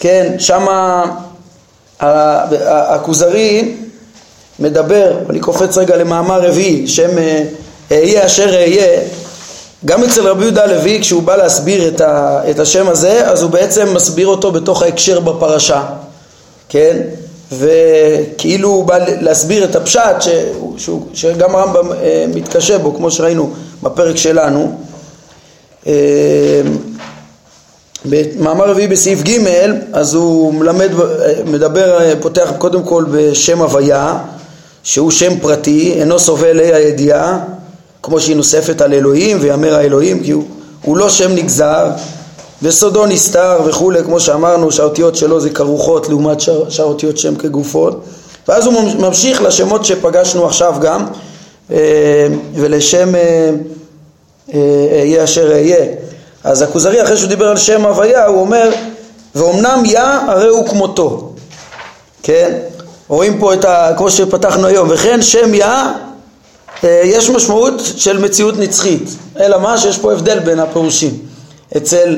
כן, 0.01 0.35
שם 0.39 0.67
הכוזרי 2.67 3.75
מדבר, 4.59 5.19
אני 5.31 5.41
קופץ 5.41 5.79
רגע 5.79 5.97
למאמר 5.97 6.41
רביעי, 6.49 6.87
שם 6.89 7.11
אהיה 7.93 8.27
אשר 8.27 8.55
אהיה, 8.55 9.01
גם 9.85 10.05
אצל 10.05 10.29
רבי 10.29 10.43
יהודה 10.43 10.65
הלוי 10.65 11.01
כשהוא 11.01 11.23
בא 11.23 11.37
להסביר 11.37 11.89
את, 11.89 12.01
ה, 12.01 12.41
את 12.51 12.59
השם 12.59 12.89
הזה 12.89 13.29
אז 13.29 13.43
הוא 13.43 13.51
בעצם 13.51 13.95
מסביר 13.95 14.27
אותו 14.27 14.53
בתוך 14.53 14.83
ההקשר 14.83 15.21
בפרשה, 15.21 15.83
כן? 16.69 16.97
וכאילו 17.53 18.69
הוא 18.69 18.85
בא 18.85 18.99
להסביר 19.21 19.65
את 19.65 19.77
הפשט 19.77 20.21
ש, 20.21 20.29
שהוא, 20.77 21.07
שגם 21.15 21.57
הרמב"ם 21.57 21.93
אה, 21.93 22.25
מתקשה 22.35 22.79
בו 22.79 22.95
כמו 22.95 23.11
שראינו 23.11 23.51
בפרק 23.83 24.17
שלנו. 24.17 24.79
אה, 25.87 25.93
במאמר 28.05 28.71
רביעי 28.71 28.89
בסעיף 28.89 29.23
ג' 29.23 29.39
אז 29.93 30.15
הוא 30.15 30.55
מלמד, 30.55 30.91
אה, 31.01 31.33
מדבר, 31.45 31.99
פותח 32.21 32.53
קודם 32.59 32.83
כל 32.83 33.05
בשם 33.13 33.63
הוויה 33.63 34.19
שהוא 34.83 35.11
שם 35.11 35.41
פרטי, 35.41 35.93
אינו 35.93 36.19
סובל 36.19 36.61
אי 36.61 36.75
הידיעה 36.75 37.39
כמו 38.03 38.21
שהיא 38.21 38.37
נוספת 38.37 38.81
על 38.81 38.95
אלוהים 38.95 39.39
ויאמר 39.41 39.75
האלוהים 39.75 40.23
כי 40.23 40.31
הוא, 40.31 40.45
הוא 40.83 40.97
לא 40.97 41.09
שם 41.09 41.35
נגזר 41.35 41.91
וסודו 42.63 43.07
נסתר 43.07 43.61
וכולי 43.65 44.05
כמו 44.05 44.21
שאמרנו 44.21 44.73
שהאותיות 44.73 45.17
שלו 45.17 45.41
זה 45.41 45.51
כרוכות 45.51 46.09
לעומת 46.09 46.41
שאר 46.41 46.65
האותיות 46.79 47.19
שם 47.19 47.37
כגופות. 47.37 48.05
ואז 48.49 48.67
הוא 48.67 48.75
ממשיך 48.99 49.43
לשמות 49.43 49.85
שפגשנו 49.85 50.47
עכשיו 50.47 50.75
גם 50.81 51.07
אה, 51.71 52.27
ולשם 52.55 53.15
אה, 53.15 53.51
אה, 54.55 54.99
אהיה 55.01 55.25
אשר 55.25 55.53
אהיה 55.53 55.87
אז 56.45 56.63
הכוזרי 56.63 57.03
אחרי 57.03 57.17
שהוא 57.17 57.29
דיבר 57.29 57.49
על 57.49 57.57
שם 57.57 57.85
הוויה 57.85 58.27
הוא 58.27 58.41
אומר 58.41 58.71
ואומנם 59.35 59.83
יא 59.85 60.01
הרי 60.01 60.49
הוא 60.49 60.69
כמותו. 60.69 61.33
כן? 62.23 62.59
רואים 63.09 63.39
פה 63.39 63.55
את 63.55 63.65
ה... 63.65 63.93
כמו 63.97 64.11
שפתחנו 64.11 64.67
היום 64.67 64.89
וכן 64.91 65.23
שם 65.23 65.55
יא 65.55 65.67
אה, 66.85 67.01
יש 67.05 67.31
משמעות 67.31 67.75
של 67.97 68.19
מציאות 68.19 68.59
נצחית, 68.59 69.11
אלא 69.41 69.61
מה? 69.61 69.79
שיש 69.79 69.99
פה 69.99 70.13
הבדל 70.13 70.39
בין 70.39 70.61
הפירושים. 70.61 71.19
אצל 71.77 72.17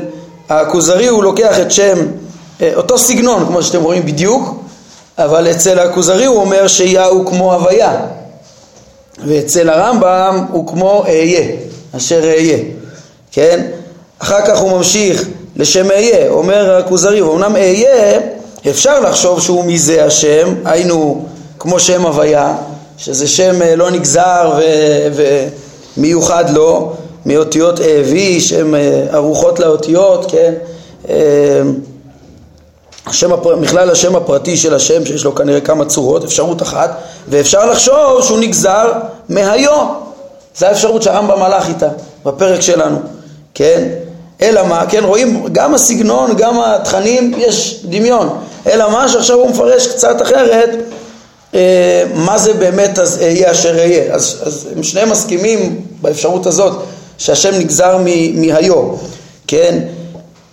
הכוזרי 0.49 1.07
הוא 1.07 1.25
לוקח 1.25 1.61
את 1.61 1.71
שם, 1.71 1.99
אה, 2.63 2.71
אותו 2.75 2.99
סגנון 2.99 3.47
כמו 3.47 3.63
שאתם 3.63 3.83
רואים 3.83 4.07
בדיוק, 4.07 4.63
אבל 5.19 5.51
אצל 5.51 5.79
הכוזרי 5.79 6.25
הוא 6.25 6.37
אומר 6.37 6.69
שיה 6.69 7.07
הוא 7.07 7.27
כמו 7.27 7.55
הוויה, 7.55 8.01
ואצל 9.27 9.71
הרמב"ם 9.71 10.47
הוא 10.51 10.67
כמו 10.67 11.05
אהיה, 11.05 11.47
אשר 11.97 12.25
אהיה, 12.25 12.59
כן? 13.33 13.67
אחר 14.19 14.47
כך 14.47 14.59
הוא 14.59 14.71
ממשיך 14.71 15.29
לשם 15.57 15.91
אהיה, 15.91 16.31
אומר 16.31 16.77
הכוזרי, 16.77 17.23
ואומנם 17.23 17.57
אהיה 17.57 18.21
אפשר 18.71 19.01
לחשוב 19.01 19.41
שהוא 19.41 19.65
מזה 19.65 20.05
השם, 20.05 20.55
היינו 20.65 21.27
כמו 21.59 21.81
שם 21.81 22.07
הוויה, 22.07 22.57
שזה 22.99 23.29
שם 23.29 23.63
אה, 23.63 23.77
לא 23.77 23.91
נגזר 23.91 24.61
ומיוחד 25.97 26.51
לו, 26.51 26.93
מאותיות 27.29 27.81
אבי, 27.81 28.41
שם 28.41 28.75
אה, 28.75 29.07
ערוכות 29.11 29.61
לאותיות, 29.61 30.31
כן? 30.31 30.55
אה, 31.09 31.15
השם, 33.07 33.31
מכלל 33.61 33.91
השם 33.91 34.17
הפרטי 34.17 34.57
של 34.57 34.75
השם 34.75 35.07
שיש 35.07 35.25
לו 35.25 35.35
כנראה 35.35 35.61
כמה 35.61 35.85
צורות, 35.85 36.25
אפשרות 36.25 36.63
אחת, 36.63 36.99
ואפשר 37.29 37.71
לחשוב 37.71 38.23
שהוא 38.23 38.39
נגזר 38.39 38.93
מהיו, 39.29 39.87
זו 40.57 40.67
האפשרות 40.67 41.03
שהרמב"ם 41.03 41.43
הלך 41.43 41.69
איתה 41.69 41.89
בפרק 42.25 42.61
שלנו, 42.61 42.99
כן? 43.55 43.89
אלא 44.43 44.67
מה, 44.67 44.87
כן, 44.89 45.05
רואים 45.05 45.45
גם 45.53 45.75
הסגנון, 45.75 46.37
גם 46.37 46.61
התכנים, 46.61 47.33
יש 47.37 47.81
דמיון, 47.85 48.39
אלא 48.67 48.91
מה 48.91 49.09
שעכשיו 49.09 49.37
הוא 49.37 49.51
מפרש 49.51 49.87
קצת 49.87 50.23
אחרת 50.23 50.71
אה, 51.55 52.05
מה 52.15 52.39
זה 52.39 52.55
באמת 52.55 52.99
אז 52.99 53.23
אהיה 53.23 53.51
אשר 53.51 53.79
אהיה. 53.79 54.15
אז, 54.15 54.43
אז 54.47 54.69
הם 54.77 54.83
שניהם 54.83 55.11
מסכימים 55.11 55.81
באפשרות 56.03 56.47
הזאת 56.47 56.83
שהשם 57.19 57.55
נגזר 57.59 57.99
מהיו, 58.35 58.95
כן? 59.47 59.79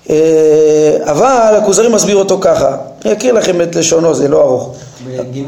אה, 0.09 0.97
אבל 1.03 1.55
הכוזרי 1.57 1.89
מסביר 1.89 2.15
אותו 2.15 2.37
ככה, 2.41 2.77
אני 3.05 3.13
אקריא 3.13 3.31
לכם 3.31 3.61
את 3.61 3.75
לשונו, 3.75 4.15
זה 4.15 4.27
לא 4.27 4.41
ארוך. 4.41 4.75
בג'? 5.07 5.43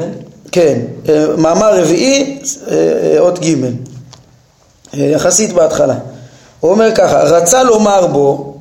כן, 0.51 0.79
אה, 1.09 1.25
מאמר 1.37 1.79
רביעי, 1.79 2.39
אות 3.19 3.39
ג', 3.39 3.55
יחסית 4.93 5.53
בהתחלה. 5.53 5.95
הוא 6.59 6.71
אומר 6.71 6.91
ככה, 6.95 7.23
רצה 7.23 7.63
לומר 7.63 8.07
בו 8.07 8.53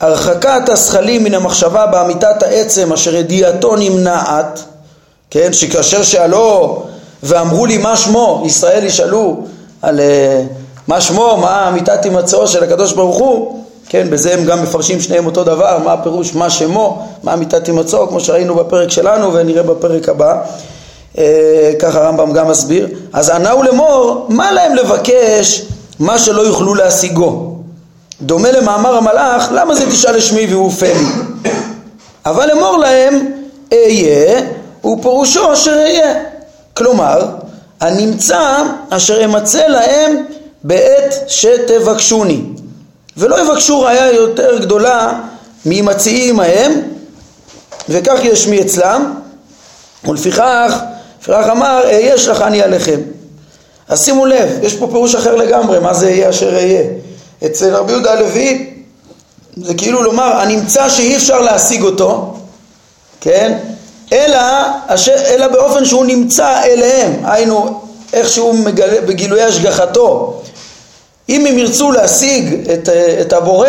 הרחקת 0.00 0.68
הזכלים 0.68 1.24
מן 1.24 1.34
המחשבה 1.34 1.86
באמיתת 1.86 2.42
העצם 2.42 2.92
אשר 2.92 3.14
ידיעתו 3.14 3.76
נמנעת 3.76 4.64
כן, 5.30 5.52
שכאשר 5.52 6.02
שאלו 6.02 6.82
ואמרו 7.22 7.66
לי 7.66 7.78
מה 7.78 7.96
שמו, 7.96 8.42
ישראל 8.46 8.84
ישאלו 8.84 9.36
על 9.82 10.00
מה 10.88 11.00
שמו, 11.00 11.36
מה 11.36 11.68
אמיתת 11.68 12.04
הימצאו 12.04 12.46
של 12.48 12.64
הקדוש 12.64 12.92
ברוך 12.92 13.18
הוא, 13.18 13.64
כן, 13.88 14.10
בזה 14.10 14.34
הם 14.34 14.44
גם 14.44 14.62
מפרשים 14.62 15.00
שניהם 15.00 15.26
אותו 15.26 15.44
דבר, 15.44 15.78
מה 15.84 15.92
הפירוש 15.92 16.34
מה 16.34 16.50
שמו, 16.50 17.06
מה 17.22 17.34
אמיתת 17.34 17.66
הימצאו, 17.66 18.08
כמו 18.08 18.20
שראינו 18.20 18.54
בפרק 18.54 18.90
שלנו 18.90 19.34
ונראה 19.34 19.62
בפרק 19.62 20.08
הבא, 20.08 20.42
uh, 21.14 21.18
ככה 21.78 21.98
הרמב"ם 21.98 22.32
גם 22.32 22.48
מסביר, 22.48 22.88
אז 23.12 23.30
ענהו 23.30 23.62
לאמור, 23.62 24.26
מה 24.28 24.52
להם 24.52 24.74
לבקש 24.74 25.62
מה 25.98 26.18
שלא 26.18 26.42
יוכלו 26.42 26.74
להשיגו? 26.74 27.54
דומה 28.22 28.50
למאמר 28.50 28.96
המלאך, 28.96 29.48
למה 29.52 29.74
זה 29.74 29.90
תשאל 29.90 30.16
לשמי 30.16 30.46
והוא 30.50 30.72
לי? 30.82 31.50
אבל 32.26 32.50
אמור 32.50 32.78
להם, 32.78 33.32
אהיה 33.72 34.40
ופירושו 34.84 35.52
אשר 35.52 35.70
אהיה. 35.70 36.14
כלומר, 36.74 37.26
הנמצא 37.80 38.62
אשר 38.90 39.24
אמצא 39.24 39.66
להם 39.66 40.16
בעת 40.64 41.14
שתבקשוני. 41.26 42.42
ולא 43.16 43.40
יבקשו 43.40 43.80
ראיה 43.80 44.12
יותר 44.12 44.58
גדולה 44.58 45.20
ממציעים 45.66 46.40
ההם, 46.40 46.72
וכך 47.88 48.18
יש 48.22 48.46
מי 48.46 48.60
אצלם, 48.60 49.14
ולפיכך, 50.04 50.78
לפיכך 51.22 51.46
אמר, 51.50 51.80
אהיה 51.84 52.18
שלחני 52.18 52.62
עליכם. 52.62 53.00
אז 53.88 54.04
שימו 54.04 54.26
לב, 54.26 54.50
יש 54.62 54.74
פה 54.74 54.86
פירוש 54.86 55.14
אחר 55.14 55.36
לגמרי, 55.36 55.80
מה 55.80 55.94
זה 55.94 56.06
אהיה 56.06 56.30
אשר 56.30 56.54
אהיה. 56.54 56.82
אצל 57.46 57.74
רבי 57.74 57.92
יהודה 57.92 58.12
הלוי 58.12 58.74
זה 59.56 59.74
כאילו 59.74 60.02
לומר, 60.02 60.36
הנמצא 60.36 60.88
שאי 60.88 61.16
אפשר 61.16 61.40
להשיג 61.40 61.82
אותו, 61.82 62.34
כן? 63.20 63.58
אלא, 64.12 64.40
אלא 65.08 65.48
באופן 65.48 65.84
שהוא 65.84 66.06
נמצא 66.06 66.62
אליהם, 66.64 67.12
היינו 67.24 67.80
איך 68.12 68.28
שהוא 68.28 68.54
מגלה, 68.54 69.00
בגילוי 69.00 69.42
השגחתו. 69.42 70.40
אם 71.28 71.46
הם 71.46 71.58
ירצו 71.58 71.92
להשיג 71.92 72.70
את, 72.72 72.88
את 73.20 73.32
הבורא 73.32 73.68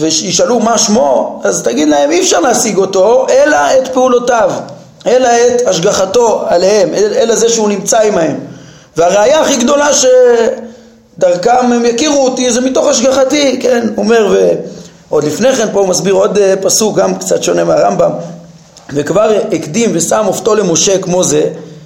וישאלו 0.00 0.60
מה 0.60 0.78
שמו, 0.78 1.40
אז 1.44 1.62
תגיד 1.62 1.88
להם 1.88 2.10
אי 2.10 2.20
אפשר 2.20 2.40
להשיג 2.40 2.76
אותו, 2.76 3.26
אלא 3.30 3.56
את 3.56 3.88
פעולותיו, 3.88 4.50
אלא 5.06 5.28
את 5.28 5.66
השגחתו 5.66 6.44
עליהם, 6.46 6.94
אלא 6.94 7.34
זה 7.34 7.48
שהוא 7.48 7.68
נמצא 7.68 7.98
עמהם. 8.00 8.36
והראיה 8.96 9.40
הכי 9.40 9.56
גדולה 9.56 9.88
שדרכם 9.92 11.72
הם 11.72 11.84
יכירו 11.84 12.24
אותי 12.24 12.50
זה 12.50 12.60
מתוך 12.60 12.86
השגחתי, 12.86 13.58
כן, 13.60 13.86
אומר, 13.96 14.34
ועוד 15.08 15.24
לפני 15.24 15.52
כן 15.52 15.68
פה 15.72 15.80
הוא 15.80 15.88
מסביר 15.88 16.14
עוד 16.14 16.38
אה, 16.38 16.54
פסוק, 16.60 16.98
גם 16.98 17.14
קצת 17.14 17.42
שונה 17.42 17.64
מהרמב"ם, 17.64 18.10
וכבר 18.92 19.32
הקדים 19.52 19.90
ושם 19.94 20.24
אופתו 20.26 20.54
למשה 20.54 20.98
כמו 20.98 21.24
זה, 21.24 21.42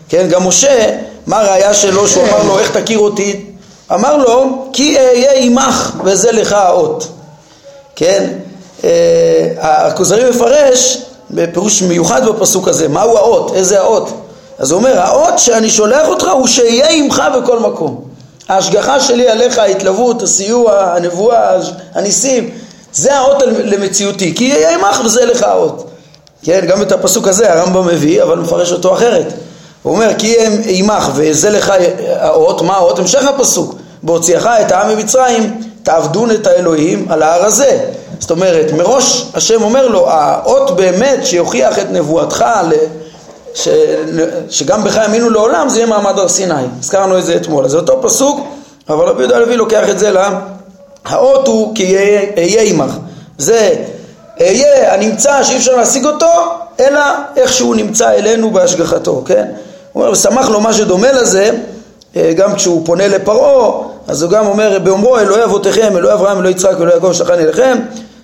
כן, 0.09 0.27
גם 0.31 0.47
משה, 0.47 0.91
מה 1.27 1.41
הראיה 1.41 1.75
שלו 1.75 2.09
שהוא 2.09 2.25
אמר 2.25 2.43
לו 2.47 2.59
איך 2.59 2.77
תכיר 2.77 2.99
אותי? 2.99 3.54
אמר 3.93 4.17
לו 4.17 4.67
כי 4.73 4.99
אהיה 4.99 5.33
עמך 5.35 5.93
וזה 6.05 6.33
לך 6.33 6.53
האות, 6.53 7.09
כן, 7.97 8.31
אה, 8.85 9.49
הכוזרי 9.59 10.31
מפרש 10.31 10.99
בפירוש 11.31 11.83
מיוחד 11.83 12.27
בפסוק 12.27 12.69
הזה, 12.69 12.89
מהו 12.89 13.17
האות, 13.17 13.53
איזה 13.55 13.81
האות? 13.81 14.09
אז 14.59 14.71
הוא 14.71 14.79
אומר, 14.79 15.01
האות 15.01 15.39
שאני 15.39 15.71
שולח 15.71 16.09
אותך 16.09 16.27
הוא 16.33 16.47
שיהיה 16.47 16.89
עמך 16.89 17.23
בכל 17.37 17.59
מקום. 17.59 18.05
ההשגחה 18.49 19.01
שלי 19.01 19.29
עליך, 19.29 19.59
ההתלוות, 19.59 20.23
הסיוע, 20.23 20.83
הנבואה, 20.83 21.57
הניסים, 21.95 22.51
זה 22.93 23.19
האות 23.19 23.43
למציאותי, 23.65 24.35
כי 24.35 24.45
יהיה 24.45 24.75
עמך 24.75 25.01
וזה 25.05 25.25
לך 25.25 25.43
האות. 25.43 25.91
כן, 26.43 26.67
גם 26.69 26.83
את 26.83 26.93
הפסוק 26.93 27.29
הזה 27.29 27.53
הרמב"ם 27.53 27.87
מביא, 27.87 28.23
אבל 28.23 28.39
מפרש 28.39 28.73
אותו 28.73 28.95
אחרת. 28.95 29.27
הוא 29.85 29.95
אומר, 29.95 30.11
כי 30.19 30.37
הם 30.41 30.53
עמך 30.65 31.11
וזה 31.15 31.51
לך 31.51 31.73
האות, 32.17 32.63
מה 32.63 32.77
האות? 32.77 32.99
המשך 32.99 33.25
הפסוק. 33.27 33.75
בהוציאך 34.03 34.47
את 34.47 34.73
העם 34.73 34.97
ממצרים, 34.97 35.61
תעבדון 35.83 36.31
את 36.31 36.47
האלוהים 36.47 37.07
על 37.11 37.23
ההר 37.23 37.45
הזה. 37.45 37.81
זאת 38.19 38.31
אומרת, 38.31 38.73
מראש 38.73 39.27
השם 39.35 39.63
אומר 39.63 39.89
לו, 39.89 40.11
האות 40.11 40.77
באמת 40.77 41.27
שיוכיח 41.27 41.79
את 41.79 41.91
נבואתך, 41.91 42.45
ש... 43.55 43.69
שגם 44.51 44.85
בך 44.85 44.97
יאמינו 44.97 45.31
לעולם, 45.31 45.69
זה 45.69 45.79
יהיה 45.79 45.87
מעמד 45.87 46.19
הר 46.19 46.29
סיני. 46.29 46.55
הזכרנו 46.81 47.19
את 47.19 47.25
זה 47.25 47.37
אתמול. 47.37 47.65
אז 47.65 47.71
זה 47.71 47.77
אותו 47.77 48.03
פסוק, 48.03 48.41
אבל 48.89 49.09
רבי 49.09 49.21
יהודה 49.21 49.37
הלוי 49.37 49.57
לוקח 49.57 49.89
את 49.91 49.99
זה 49.99 50.11
ל... 50.11 50.19
האות 51.05 51.49
הוא 51.49 51.75
כי 51.75 51.97
אהיה 52.37 52.63
עמך. 52.63 52.93
זה 53.39 53.75
אהיה 54.41 54.95
הנמצא 54.95 55.43
שאי 55.43 55.57
אפשר 55.57 55.77
להשיג 55.77 56.07
אותו, 56.07 56.31
אלא 56.81 57.01
איך 57.37 57.53
שהוא 57.53 57.77
נמצא 57.77 58.11
אלינו 58.11 58.51
בהשגחתו, 58.51 59.23
כן? 59.27 59.45
הוא 59.95 60.03
אומר, 60.03 60.13
ושמח 60.13 60.49
לו 60.49 60.61
מה 60.61 60.73
שדומה 60.73 61.13
לזה, 61.13 61.51
אה, 62.17 62.33
גם 62.37 62.55
כשהוא 62.55 62.87
פונה 62.87 63.09
לפרעה, 63.09 63.83
אז 64.09 64.23
הוא 64.23 64.31
גם 64.31 64.47
אומר, 64.47 64.79
באומרו 64.85 65.19
אלוהי 65.19 65.45
אבותיכם, 65.45 65.97
אלוהי 65.97 66.15
אברהם, 66.15 66.39
אלוהי 66.39 66.55
יצחק, 66.55 66.75
אלוהי 66.81 66.95
יעקב, 66.95 67.13
שלחני 67.13 67.43
אליכם, 67.43 67.79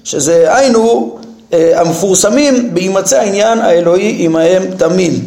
שזה 0.04 0.56
היינו 0.56 1.16
אה, 1.52 1.80
המפורסמים 1.80 2.74
בהימצא 2.74 3.18
העניין 3.18 3.58
האלוהי 3.58 4.16
עמהם 4.18 4.62
תמיד, 4.76 5.24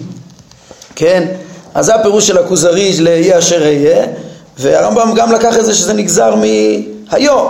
כן? 0.95 1.27
אז 1.73 1.85
זה 1.85 1.95
הפירוש 1.95 2.27
של 2.27 2.37
הכוזרי 2.37 2.95
ל"יהיה 2.99 3.39
אשר 3.39 3.61
אהיה", 3.61 4.05
והרמב"ם 4.59 5.13
גם 5.15 5.31
לקח 5.31 5.59
את 5.59 5.65
זה 5.65 5.73
שזה 5.73 5.93
נגזר 5.93 6.35
מהיו, 6.35 7.47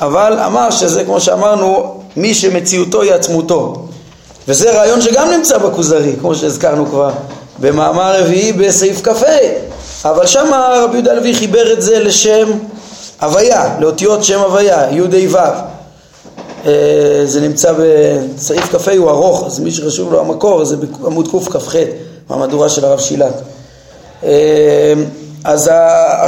אבל 0.00 0.38
אמר 0.46 0.70
שזה 0.70 1.04
כמו 1.04 1.20
שאמרנו, 1.20 2.00
מי 2.16 2.34
שמציאותו 2.34 3.02
היא 3.02 3.12
עצמותו, 3.12 3.88
וזה 4.48 4.72
רעיון 4.72 5.00
שגם 5.00 5.30
נמצא 5.30 5.58
בכוזרי, 5.58 6.12
כמו 6.20 6.34
שהזכרנו 6.34 6.86
כבר 6.86 7.10
במאמר 7.62 8.20
רביעי 8.20 8.52
בסעיף 8.52 9.00
כ"ה, 9.02 9.26
אבל 10.04 10.26
שם 10.26 10.50
רבי 10.54 10.94
יהודה 10.96 11.10
הלוי 11.12 11.34
חיבר 11.34 11.72
את 11.72 11.82
זה 11.82 11.98
לשם 11.98 12.50
הוויה, 13.20 13.76
לאותיות 13.80 14.24
שם 14.24 14.40
הוויה, 14.40 14.90
י' 14.90 15.28
ו' 15.28 15.36
אה, 16.66 17.22
זה 17.24 17.40
נמצא 17.40 17.72
בסעיף 17.78 18.76
כ"ה 18.76 18.92
הוא 18.96 19.10
ארוך, 19.10 19.46
אז 19.46 19.60
מי 19.60 19.70
שחשוב 19.70 20.12
לו 20.12 20.20
המקור 20.20 20.64
זה 20.64 20.76
בעמוד 20.76 21.28
קכ"ח, 21.28 21.74
מהמהדורה 22.30 22.68
של 22.68 22.84
הרב 22.84 23.00
שילת. 23.00 23.42
אה, 24.24 24.94
אז 25.44 25.70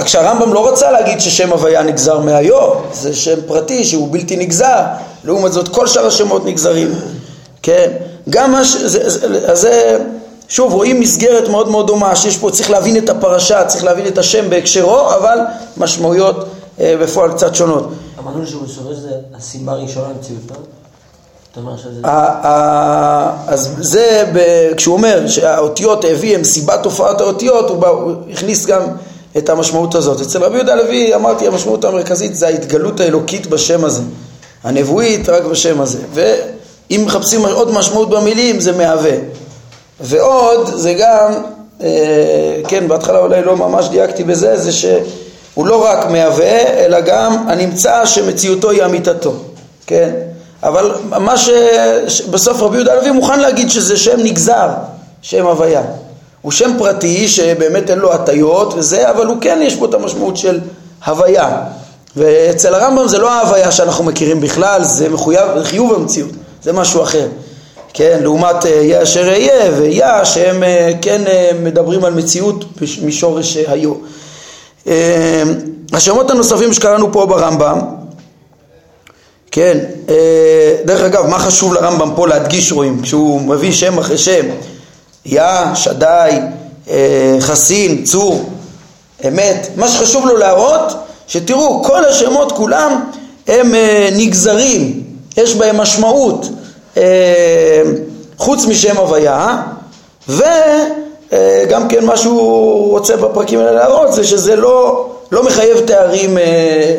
כשהרמב"ם 0.04 0.52
לא 0.52 0.68
רצה 0.68 0.90
להגיד 0.90 1.20
ששם 1.20 1.52
הוויה 1.52 1.82
נגזר 1.82 2.18
מהיו, 2.18 2.70
זה 2.92 3.14
שם 3.14 3.38
פרטי 3.46 3.84
שהוא 3.84 4.08
בלתי 4.10 4.36
נגזר, 4.36 4.80
לעומת 5.24 5.52
זאת 5.52 5.68
כל 5.68 5.86
שאר 5.86 6.06
השמות 6.06 6.44
נגזרים, 6.44 6.94
כן? 7.62 7.90
גם 8.30 8.52
מה 8.52 8.64
ש... 8.64 8.76
אז 9.46 9.60
זה, 9.60 9.98
שוב, 10.48 10.72
רואים 10.72 11.00
מסגרת 11.00 11.48
מאוד 11.48 11.68
מאוד 11.68 11.86
דומה, 11.86 12.16
שיש 12.16 12.36
פה, 12.36 12.50
צריך 12.50 12.70
להבין 12.70 12.96
את 12.96 13.08
הפרשה, 13.08 13.64
צריך 13.64 13.84
להבין 13.84 14.06
את 14.06 14.18
השם 14.18 14.50
בהקשרו, 14.50 15.00
אבל 15.14 15.38
משמעויות 15.76 16.46
אה, 16.80 16.94
בפועל 17.00 17.32
קצת 17.32 17.54
שונות. 17.54 17.88
אמרנו 18.18 18.46
שהוא 18.46 18.66
שורש 18.66 18.96
זה 18.96 19.10
הסיבה 19.34 19.72
הראשונה 19.72 20.08
למציאותו? 20.08 20.54
אז 23.46 23.70
זה, 23.80 24.32
כשהוא 24.76 24.96
אומר 24.96 25.28
שהאותיות 25.28 26.04
הביא 26.04 26.34
הם 26.34 26.44
סיבת 26.44 26.82
תופעת 26.82 27.20
האותיות, 27.20 27.70
הוא, 27.70 27.78
בא, 27.78 27.88
הוא 27.88 28.12
הכניס 28.32 28.66
גם 28.66 28.82
את 29.36 29.48
המשמעות 29.48 29.94
הזאת. 29.94 30.20
אצל 30.20 30.44
רבי 30.44 30.56
יהודה 30.56 30.72
הלוי 30.72 31.14
אמרתי 31.14 31.46
המשמעות 31.46 31.84
המרכזית 31.84 32.34
זה 32.34 32.46
ההתגלות 32.46 33.00
האלוקית 33.00 33.46
בשם 33.46 33.84
הזה, 33.84 34.02
הנבואית 34.64 35.28
רק 35.28 35.42
בשם 35.42 35.80
הזה. 35.80 35.98
ואם 36.14 37.02
מחפשים 37.06 37.46
עוד 37.46 37.70
משמעות 37.70 38.10
במילים 38.10 38.60
זה 38.60 38.72
מהווה. 38.72 39.16
ועוד 40.00 40.70
זה 40.74 40.94
גם, 40.94 41.32
אה, 41.82 42.60
כן 42.68 42.88
בהתחלה 42.88 43.18
אולי 43.18 43.42
לא 43.42 43.56
ממש 43.56 43.88
דייקתי 43.88 44.24
בזה, 44.24 44.56
זה 44.56 44.72
שהוא 44.72 45.66
לא 45.66 45.84
רק 45.84 46.10
מהווה 46.10 46.84
אלא 46.84 47.00
גם 47.00 47.48
הנמצא 47.48 48.06
שמציאותו 48.06 48.70
היא 48.70 48.84
אמיתתו, 48.84 49.32
כן? 49.86 50.10
אבל 50.62 50.94
מה 51.06 51.34
שבסוף 52.08 52.62
רבי 52.62 52.76
יהודה 52.76 52.92
הלוי 52.92 53.10
מוכן 53.10 53.40
להגיד 53.40 53.70
שזה 53.70 53.96
שם 53.96 54.20
נגזר, 54.20 54.68
שם 55.22 55.46
הוויה. 55.46 55.82
הוא 56.42 56.52
שם 56.52 56.72
פרטי 56.78 57.28
שבאמת 57.28 57.90
אין 57.90 57.98
לו 57.98 58.12
הטיות 58.12 58.74
וזה, 58.74 59.10
אבל 59.10 59.26
הוא 59.26 59.36
כן 59.40 59.58
יש 59.62 59.76
בו 59.76 59.84
את 59.84 59.94
המשמעות 59.94 60.36
של 60.36 60.60
הוויה. 61.06 61.60
ואצל 62.16 62.74
הרמב"ם 62.74 63.08
זה 63.08 63.18
לא 63.18 63.30
ההוויה 63.30 63.72
שאנחנו 63.72 64.04
מכירים 64.04 64.40
בכלל, 64.40 64.84
זה 64.84 65.08
מחויב, 65.08 65.58
זה 65.58 65.64
חיוב 65.64 65.94
המציאות, 65.94 66.30
זה 66.62 66.72
משהו 66.72 67.02
אחר. 67.02 67.28
כן, 67.94 68.18
לעומת 68.22 68.64
יהיה 68.64 69.02
אשר 69.02 69.28
אהיה 69.28 69.72
ויה 69.78 70.24
שהם 70.24 70.62
אה, 70.62 70.92
כן 71.02 71.26
אה, 71.26 71.50
מדברים 71.62 72.04
על 72.04 72.14
מציאות 72.14 72.64
משורש 73.04 73.56
היו. 73.56 73.94
אה, 74.86 75.42
השמות 75.92 76.30
הנוספים 76.30 76.72
שקראנו 76.72 77.12
פה 77.12 77.26
ברמב"ם 77.26 77.80
כן, 79.50 79.78
אה, 80.08 80.76
דרך 80.84 81.00
אגב, 81.00 81.26
מה 81.26 81.38
חשוב 81.38 81.74
לרמב"ם 81.74 82.10
פה 82.16 82.28
להדגיש 82.28 82.72
רואים, 82.72 83.02
כשהוא 83.02 83.40
מביא 83.40 83.72
שם 83.72 83.98
אחרי 83.98 84.18
שם, 84.18 84.46
יא, 85.26 85.42
שדי, 85.74 86.30
אה, 86.90 87.36
חסין, 87.40 88.04
צור, 88.04 88.50
אמת, 89.28 89.68
מה 89.76 89.88
שחשוב 89.88 90.26
לו 90.26 90.36
להראות, 90.36 90.92
שתראו, 91.26 91.84
כל 91.84 92.04
השמות 92.04 92.52
כולם 92.52 93.04
הם 93.46 93.74
אה, 93.74 94.08
נגזרים, 94.16 95.02
יש 95.36 95.54
בהם 95.54 95.76
משמעות, 95.76 96.46
חוץ 98.38 98.66
משם 98.66 98.96
הוויה, 98.96 99.62
וגם 100.28 101.88
כן 101.88 102.04
מה 102.04 102.16
שהוא 102.16 102.90
רוצה 102.90 103.16
בפרקים 103.16 103.58
האלה 103.58 103.72
להראות 103.72 104.12
זה 104.12 104.24
שזה 104.24 104.56
לא, 104.56 105.08
לא 105.32 105.42
מחייב 105.42 105.80
תארים 105.86 106.38
אה, 106.38 106.96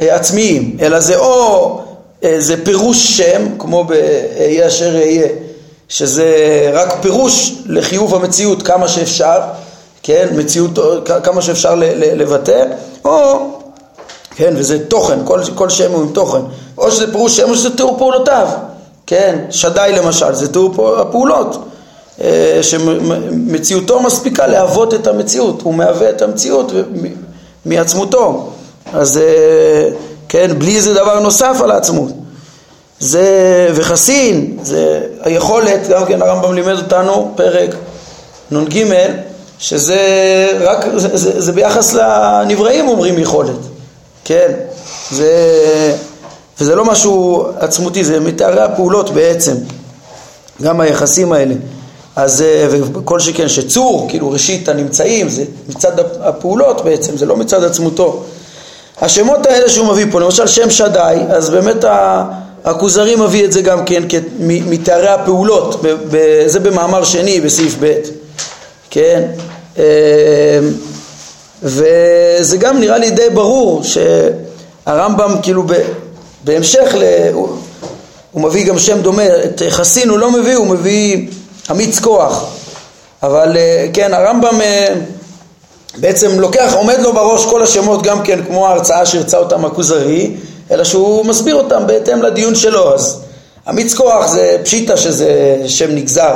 עצמיים, 0.00 0.76
אלא 0.80 1.00
זה 1.00 1.16
או 1.16 1.80
אה, 2.24 2.36
זה 2.38 2.64
פירוש 2.64 3.16
שם, 3.16 3.58
כמו 3.58 3.84
ב"אהיה 3.84 4.66
אשר 4.66 4.96
אהיה", 4.96 5.28
שזה 5.88 6.70
רק 6.72 6.94
פירוש 7.00 7.54
לחיוב 7.66 8.14
המציאות 8.14 8.62
כמה 8.62 8.88
שאפשר, 8.88 9.38
כן, 10.02 10.28
מציאות, 10.36 10.78
כמה 11.22 11.42
שאפשר 11.42 11.74
לבטא, 11.94 12.64
או, 13.04 13.38
כן, 14.36 14.54
וזה 14.56 14.88
תוכן, 14.88 15.18
כל, 15.24 15.40
כל 15.54 15.70
שם 15.70 15.92
הוא 15.92 16.02
עם 16.02 16.12
תוכן, 16.12 16.40
או 16.78 16.90
שזה 16.90 17.12
פירוש 17.12 17.36
שם 17.36 17.50
או 17.50 17.54
שזה 17.54 17.76
תיאור 17.76 17.98
פעולותיו, 17.98 18.48
כן, 19.06 19.38
שדי 19.50 19.90
למשל, 19.96 20.34
זה 20.34 20.52
תיאור 20.52 21.00
הפעולות, 21.00 21.68
אה, 22.20 22.58
שמציאותו 22.62 24.00
מספיקה 24.00 24.46
להוות 24.46 24.94
את 24.94 25.06
המציאות, 25.06 25.62
הוא 25.62 25.74
מהווה 25.74 26.10
את 26.10 26.22
המציאות 26.22 26.72
מעצמותו. 27.66 28.52
אז 28.92 29.18
אה, 29.18 29.88
כן, 30.28 30.58
בלי 30.58 30.80
זה 30.80 30.94
דבר 30.94 31.20
נוסף 31.20 31.56
על 31.62 31.70
העצמות. 31.70 32.10
זה, 33.00 33.68
וחסין, 33.74 34.58
זה 34.62 35.00
היכולת, 35.22 35.88
גם 35.88 36.06
כן 36.06 36.22
הרמב"ם 36.22 36.54
לימד 36.54 36.76
אותנו, 36.76 37.32
פרק 37.36 37.70
נ"ג, 38.50 38.84
שזה 39.58 39.98
רק, 40.60 40.86
זה, 40.96 41.16
זה, 41.16 41.40
זה 41.40 41.52
ביחס 41.52 41.92
לנבראים 41.92 42.88
אומרים 42.88 43.18
יכולת, 43.18 43.56
כן, 44.24 44.52
זה, 45.10 45.30
וזה 46.60 46.74
לא 46.74 46.84
משהו 46.84 47.46
עצמותי, 47.58 48.04
זה 48.04 48.20
מתארי 48.20 48.60
הפעולות 48.60 49.10
בעצם, 49.10 49.54
גם 50.62 50.80
היחסים 50.80 51.32
האלה. 51.32 51.54
אז 52.16 52.42
אה, 52.42 52.68
וכל 52.70 53.20
שכן 53.20 53.48
שצור, 53.48 54.06
כאילו 54.08 54.30
ראשית 54.30 54.68
הנמצאים, 54.68 55.28
זה 55.28 55.44
מצד 55.68 55.92
הפעולות 56.20 56.84
בעצם, 56.84 57.16
זה 57.16 57.26
לא 57.26 57.36
מצד 57.36 57.64
עצמותו. 57.64 58.22
השמות 59.00 59.46
האלה 59.46 59.68
שהוא 59.68 59.86
מביא 59.86 60.06
פה, 60.10 60.20
למשל 60.20 60.46
שם 60.46 60.70
שדי, 60.70 61.16
אז 61.28 61.50
באמת 61.50 61.84
הכוזרי 62.64 63.16
מביא 63.16 63.44
את 63.44 63.52
זה 63.52 63.62
גם 63.62 63.84
כן 63.84 64.02
מתארי 64.40 65.08
הפעולות, 65.08 65.84
זה 66.46 66.60
במאמר 66.60 67.04
שני 67.04 67.40
בסעיף 67.40 67.76
ב', 67.80 67.92
כן? 68.90 69.22
אה, 69.78 70.58
וזה 71.62 72.56
גם 72.58 72.80
נראה 72.80 72.98
לי 72.98 73.10
די 73.10 73.30
ברור 73.34 73.82
שהרמב"ם 73.82 75.36
כאילו 75.42 75.62
בהמשך, 76.44 76.94
הוא 78.32 78.42
מביא 78.42 78.66
גם 78.66 78.78
שם 78.78 79.00
דומה, 79.00 79.22
את 79.44 79.62
חסין 79.68 80.08
הוא 80.08 80.18
לא 80.18 80.30
מביא, 80.30 80.56
הוא 80.56 80.66
מביא 80.66 81.28
אמיץ 81.70 81.98
כוח, 81.98 82.44
אבל 83.22 83.56
אה, 83.56 83.86
כן, 83.92 84.14
הרמב"ם 84.14 84.60
אה, 84.60 84.94
בעצם 85.96 86.40
לוקח, 86.40 86.72
עומד 86.76 86.98
לו 86.98 87.12
בראש 87.12 87.46
כל 87.46 87.62
השמות 87.62 88.02
גם 88.02 88.22
כן 88.22 88.44
כמו 88.46 88.66
ההרצאה 88.66 89.06
שהרצה 89.06 89.38
אותם 89.38 89.64
הכוזרי, 89.64 90.30
אלא 90.70 90.84
שהוא 90.84 91.26
מסביר 91.26 91.54
אותם 91.54 91.86
בהתאם 91.86 92.22
לדיון 92.22 92.54
שלו, 92.54 92.94
אז 92.94 93.20
אמיץ 93.70 93.94
כוח 93.94 94.26
זה 94.26 94.56
פשיטה 94.64 94.96
שזה 94.96 95.56
שם 95.66 95.90
נגזר, 95.90 96.34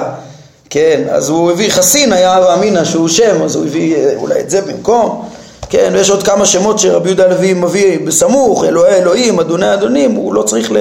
כן, 0.70 1.02
אז 1.10 1.28
הוא 1.28 1.50
הביא 1.50 1.70
חסין, 1.70 2.12
היה 2.12 2.38
אבא 2.38 2.54
אמינא 2.54 2.84
שהוא 2.84 3.08
שם, 3.08 3.42
אז 3.44 3.54
הוא 3.54 3.66
הביא 3.66 3.96
אה, 3.96 4.12
אולי 4.16 4.40
את 4.40 4.50
זה 4.50 4.60
במקום, 4.60 5.27
כן, 5.68 5.92
ויש 5.94 6.10
עוד 6.10 6.22
כמה 6.22 6.46
שמות 6.46 6.78
שרבי 6.78 7.08
יהודה 7.08 7.24
הלוי 7.24 7.54
מביא 7.54 7.98
בסמוך, 8.06 8.64
אלוהי 8.64 8.94
אלוהים, 8.94 9.40
אדוני 9.40 9.74
אדונים, 9.74 10.14
הוא 10.14 10.34
לא 10.34 10.42
צריך 10.42 10.72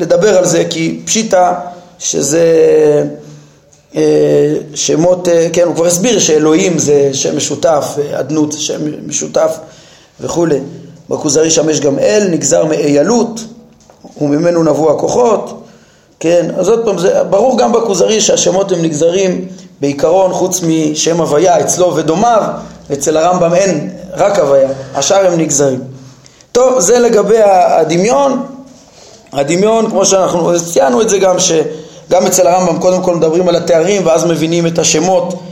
לדבר 0.00 0.38
על 0.38 0.46
זה 0.46 0.64
כי 0.70 1.00
פשיטה 1.04 1.54
שזה 1.98 2.44
אה, 3.96 4.54
שמות, 4.74 5.28
אה, 5.28 5.48
כן, 5.52 5.62
הוא 5.66 5.74
כבר 5.74 5.86
הסביר 5.86 6.18
שאלוהים 6.18 6.78
זה 6.78 7.10
שם 7.12 7.36
משותף, 7.36 7.96
אדנות 8.12 8.52
זה 8.52 8.60
שם 8.60 8.80
משותף 9.06 9.58
וכולי. 10.20 10.58
בכוזרי 11.10 11.50
שם 11.50 11.70
יש 11.70 11.80
גם 11.80 11.98
אל, 11.98 12.28
נגזר 12.30 12.64
מאיילות, 12.64 13.40
וממנו 14.20 14.62
נבוא 14.62 14.92
הכוחות, 14.92 15.62
כן, 16.20 16.50
אז 16.58 16.68
עוד 16.68 16.84
פעם, 16.84 16.98
זה 16.98 17.22
ברור 17.30 17.58
גם 17.58 17.72
בכוזרי 17.72 18.20
שהשמות 18.20 18.72
הם 18.72 18.82
נגזרים 18.82 19.48
בעיקרון 19.80 20.32
חוץ 20.32 20.60
משם 20.62 21.20
הוויה 21.20 21.60
אצלו 21.60 21.96
ודומיו, 21.96 22.42
אצל 22.92 23.16
הרמב"ם 23.16 23.54
אין 23.54 23.90
רק 24.16 24.38
הוויה, 24.38 24.68
השאר 24.94 25.26
הם 25.26 25.40
נגזרים. 25.40 25.80
טוב, 26.52 26.80
זה 26.80 26.98
לגבי 26.98 27.38
הדמיון, 27.42 28.46
הדמיון, 29.32 29.90
כמו 29.90 30.06
שאנחנו 30.06 30.52
ציינו 30.72 31.02
את 31.02 31.08
זה 31.08 31.18
גם, 31.18 31.38
שגם 31.38 32.26
אצל 32.26 32.46
הרמב"ם 32.46 32.78
קודם 32.78 33.02
כל 33.02 33.14
מדברים 33.14 33.48
על 33.48 33.56
התארים 33.56 34.06
ואז 34.06 34.24
מבינים 34.24 34.66
את 34.66 34.78
השמות 34.78 35.42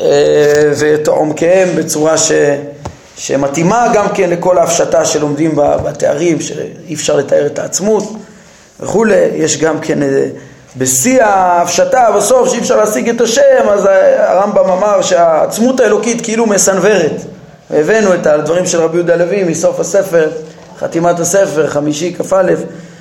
אה, 0.00 0.06
ואת 0.76 1.08
עומקיהם 1.08 1.68
בצורה 1.76 2.18
ש... 2.18 2.32
שמתאימה 3.16 3.86
גם 3.94 4.06
כן 4.14 4.30
לכל 4.30 4.58
ההפשטה 4.58 5.04
שלומדים 5.04 5.52
בתארים, 5.56 6.40
שאי 6.40 6.94
אפשר 6.94 7.16
לתאר 7.16 7.46
את 7.46 7.58
העצמות 7.58 8.12
וכולי, 8.80 9.14
יש 9.34 9.58
גם 9.58 9.80
כן 9.80 10.02
אה, 10.02 10.26
בשיא 10.76 11.22
ההפשטה 11.22 12.06
בסוף 12.16 12.48
שאי 12.48 12.58
אפשר 12.58 12.76
להשיג 12.76 13.08
את 13.08 13.20
השם, 13.20 13.68
אז 13.70 13.88
הרמב"ם 14.16 14.70
אמר 14.70 15.02
שהעצמות 15.02 15.80
האלוקית 15.80 16.20
כאילו 16.20 16.46
מסנוורת. 16.46 17.12
הבאנו 17.70 18.14
את 18.14 18.26
הדברים 18.26 18.66
של 18.66 18.80
רבי 18.80 18.96
יהודה 18.96 19.16
לוי 19.16 19.44
מסוף 19.44 19.80
הספר, 19.80 20.30
חתימת 20.78 21.20
הספר, 21.20 21.66
חמישי 21.66 22.14
כ"א, 22.18 22.52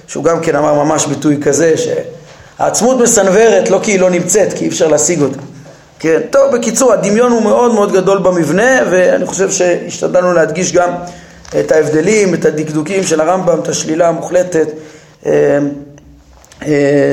שהוא 0.08 0.24
גם 0.24 0.40
כן 0.40 0.56
אמר 0.56 0.84
ממש 0.84 1.06
ביטוי 1.06 1.38
כזה, 1.42 1.74
שהעצמות 1.78 2.98
מסנוורת 3.00 3.70
לא 3.70 3.80
כי 3.84 3.92
היא 3.92 4.00
לא 4.00 4.10
נמצאת, 4.10 4.54
כי 4.54 4.64
אי 4.64 4.70
אפשר 4.70 4.88
להשיג 4.88 5.22
אותה. 5.22 5.40
כן, 6.00 6.20
טוב, 6.30 6.56
בקיצור, 6.56 6.94
הדמיון 6.94 7.32
הוא 7.32 7.42
מאוד 7.42 7.74
מאוד 7.74 7.92
גדול 7.92 8.18
במבנה, 8.18 8.80
ואני 8.90 9.26
חושב 9.26 9.52
שהשתדלנו 9.52 10.34
להדגיש 10.34 10.74
גם 10.74 10.90
את 11.60 11.72
ההבדלים, 11.72 12.34
את 12.34 12.46
הדקדוקים 12.46 13.04
של 13.04 13.22
הרמב"ם, 13.22 13.60
את 13.60 13.68
השלילה 13.68 14.08
המוחלטת 14.08 14.68
אה, 15.26 15.32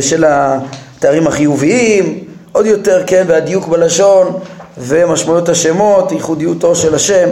של 0.01 0.25
התארים 0.29 1.27
החיוביים, 1.27 2.25
עוד 2.53 2.67
יותר, 2.67 3.03
כן, 3.07 3.25
והדיוק 3.27 3.69
בלשון, 3.69 4.39
ומשמעויות 4.79 5.49
השמות, 5.49 6.13
ייחודיותו 6.13 6.75
של 6.75 6.95
השם 6.95 7.29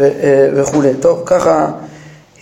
אה, 0.00 0.04
וכולי. 0.54 0.94
טוב, 1.00 1.22
ככה, 1.26 1.70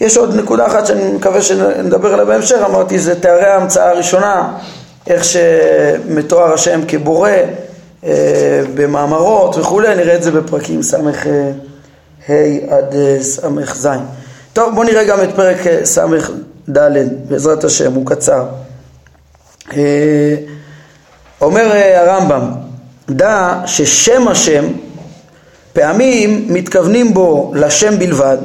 יש 0.00 0.16
עוד 0.16 0.34
נקודה 0.34 0.66
אחת 0.66 0.86
שאני 0.86 1.12
מקווה 1.12 1.42
שנדבר 1.42 2.12
עליה 2.12 2.24
בהמשך, 2.24 2.58
אמרתי, 2.66 2.98
זה 2.98 3.20
תארי 3.20 3.44
ההמצאה 3.44 3.90
הראשונה, 3.90 4.58
איך 5.06 5.24
שמתואר 5.24 6.52
השם 6.52 6.80
כבורא. 6.88 7.30
אה, 8.06 8.62
במאמרות 8.74 9.56
וכולי, 9.56 9.94
נראה 9.94 10.14
את 10.14 10.22
זה 10.22 10.30
בפרקים 10.30 10.82
ס"ה 10.82 10.98
עד 12.68 12.94
אה, 12.94 13.16
ס"ז. 13.20 13.88
טוב, 14.52 14.74
בואו 14.74 14.86
נראה 14.86 15.04
גם 15.04 15.22
את 15.22 15.28
פרק 15.34 15.66
אה, 15.66 15.80
ס"ד, 15.84 16.78
בעזרת 17.28 17.64
השם, 17.64 17.92
הוא 17.92 18.06
קצר. 18.06 18.44
אומר 21.40 21.70
הרמב"ם, 21.94 22.50
דע 23.10 23.60
ששם 23.66 24.28
השם, 24.28 24.64
פעמים 25.72 26.46
מתכוונים 26.48 27.14
בו 27.14 27.52
לשם 27.54 27.98
בלבד, 27.98 28.38